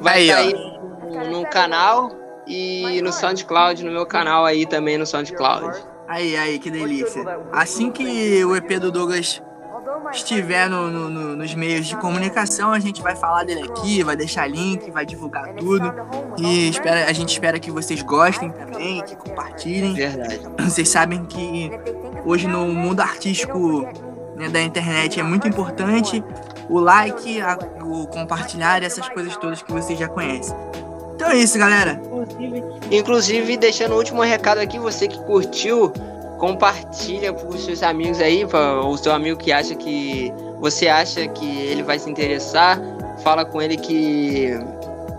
vai 0.00 0.28
Aí, 0.30 0.54
ó. 0.54 1.06
no, 1.30 1.40
no 1.40 1.46
canal 1.46 2.10
e 2.46 3.00
no 3.02 3.12
SoundCloud, 3.12 3.84
no 3.84 3.90
meu 3.92 4.06
canal 4.06 4.44
aí 4.44 4.66
também 4.66 4.98
no 4.98 5.06
SoundCloud. 5.06 5.78
Aí, 6.06 6.36
aí, 6.36 6.58
que 6.58 6.70
delícia. 6.70 7.24
Assim 7.52 7.90
que 7.90 8.44
o 8.44 8.54
EP 8.54 8.78
do 8.78 8.92
Douglas 8.92 9.42
estiver 10.12 10.68
no- 10.68 10.90
no- 10.90 11.08
no- 11.08 11.36
nos 11.36 11.54
meios 11.54 11.86
de 11.86 11.96
comunicação, 11.96 12.72
a 12.72 12.78
gente 12.78 13.00
vai 13.02 13.16
falar 13.16 13.44
dele 13.44 13.62
aqui, 13.62 14.02
vai 14.02 14.14
deixar 14.16 14.46
link, 14.46 14.90
vai 14.90 15.04
divulgar 15.06 15.54
tudo. 15.54 15.92
E 16.38 16.68
espera, 16.68 17.06
a 17.08 17.12
gente 17.12 17.30
espera 17.30 17.58
que 17.58 17.70
vocês 17.70 18.02
gostem 18.02 18.50
também, 18.50 19.02
que 19.02 19.16
compartilhem. 19.16 19.94
Verdade. 19.94 20.40
Vocês 20.58 20.88
sabem 20.88 21.24
que 21.24 21.70
hoje 22.24 22.46
no 22.46 22.66
mundo 22.68 23.00
artístico 23.00 23.86
né, 24.36 24.48
da 24.48 24.60
internet 24.60 25.20
é 25.20 25.22
muito 25.22 25.46
importante 25.48 26.22
o 26.68 26.78
like, 26.80 27.40
a- 27.40 27.58
o 27.82 28.06
compartilhar 28.08 28.82
e 28.82 28.86
essas 28.86 29.08
coisas 29.08 29.36
todas 29.36 29.62
que 29.62 29.72
vocês 29.72 29.98
já 29.98 30.08
conhecem. 30.08 30.54
Então 31.14 31.28
é 31.30 31.36
isso, 31.36 31.58
galera. 31.58 32.00
Inclusive, 32.90 33.56
deixando 33.56 33.92
o 33.92 33.96
último 33.96 34.22
recado 34.22 34.58
aqui, 34.58 34.78
você 34.78 35.06
que 35.08 35.18
curtiu, 35.24 35.92
compartilha 36.38 37.32
para 37.32 37.48
os 37.48 37.64
seus 37.64 37.82
amigos 37.82 38.20
aí, 38.20 38.46
pra, 38.46 38.80
o 38.80 38.96
seu 38.96 39.12
amigo 39.12 39.38
que 39.38 39.52
acha 39.52 39.74
que 39.74 40.32
você 40.60 40.88
acha 40.88 41.26
que 41.28 41.46
ele 41.66 41.82
vai 41.82 41.98
se 41.98 42.10
interessar, 42.10 42.80
fala 43.22 43.44
com 43.44 43.60
ele 43.62 43.76
que 43.76 44.50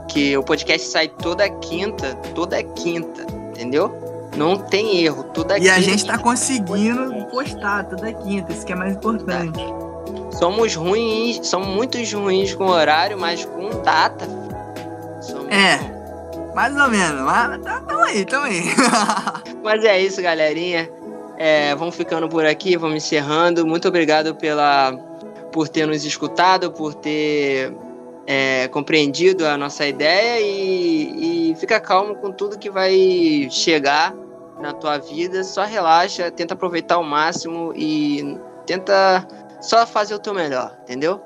que 0.08 0.38
o 0.38 0.44
podcast 0.44 0.88
sai 0.88 1.08
toda 1.10 1.50
quinta, 1.50 2.14
toda 2.34 2.62
quinta, 2.64 3.24
entendeu? 3.50 3.92
Não 4.38 4.56
tem 4.58 5.04
erro, 5.04 5.24
toda 5.24 5.58
E 5.58 5.62
quinta. 5.62 5.74
a 5.76 5.80
gente 5.82 6.06
tá 6.06 6.18
conseguindo 6.18 7.26
postar 7.26 7.84
toda 7.86 8.14
quinta, 8.14 8.54
isso 8.54 8.66
que 8.66 8.72
é 8.72 8.76
mais 8.76 8.94
importante. 8.96 9.60
Somos 10.40 10.76
ruins, 10.76 11.40
somos 11.48 11.68
muito 11.68 11.98
ruins 12.16 12.54
com 12.54 12.66
horário, 12.66 13.18
mas 13.20 13.44
com 13.44 13.82
data. 13.82 14.26
Somos 15.46 15.56
É. 15.56 15.96
Mais 16.56 16.76
ou 16.78 16.88
menos, 16.88 17.22
mas 17.22 17.62
tá- 17.64 17.82
tamo 17.82 18.04
aí, 18.04 18.26
tamo 18.26 18.46
aí. 18.46 18.64
Mas 19.62 19.84
é 19.84 20.00
isso, 20.00 20.22
galerinha. 20.22 20.90
É, 21.38 21.76
vamos 21.76 21.96
ficando 21.96 22.30
por 22.30 22.46
aqui, 22.46 22.78
vamos 22.78 23.04
encerrando. 23.04 23.66
Muito 23.68 23.88
obrigado 23.90 24.34
pela, 24.36 24.94
por 25.52 25.68
ter 25.68 25.86
nos 25.86 26.06
escutado, 26.06 26.72
por 26.72 26.94
ter 26.94 27.76
é, 28.26 28.70
compreendido 28.70 29.46
a 29.46 29.58
nossa 29.58 29.86
ideia 29.86 30.40
e, 30.40 31.52
e 31.52 31.56
fica 31.56 31.78
calmo 31.80 32.16
com 32.16 32.32
tudo 32.32 32.58
que 32.58 32.70
vai 32.70 33.48
chegar 33.52 34.14
na 34.62 34.72
tua 34.72 34.98
vida. 34.98 35.44
Só 35.44 35.66
relaxa, 35.66 36.32
tenta 36.32 36.54
aproveitar 36.54 36.96
ao 36.96 37.04
máximo 37.04 37.74
e 37.76 38.38
tenta 38.66 39.28
só 39.60 39.86
fazer 39.86 40.16
o 40.16 40.20
teu 40.20 40.34
melhor, 40.34 40.78
entendeu? 40.84 41.20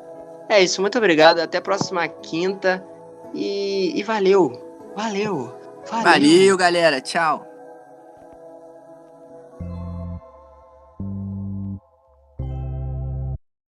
É 0.50 0.60
isso, 0.64 0.82
muito 0.82 0.98
obrigado. 0.98 1.40
Até 1.40 1.60
a 1.60 1.62
próxima 1.62 2.08
quinta 2.08 2.84
e, 3.34 4.00
e 4.00 4.04
valeu, 4.04 4.52
valeu, 4.96 5.54
valeu. 5.89 6.04
Valeu, 6.04 6.58
galera. 6.58 7.02
Tchau. 7.02 7.49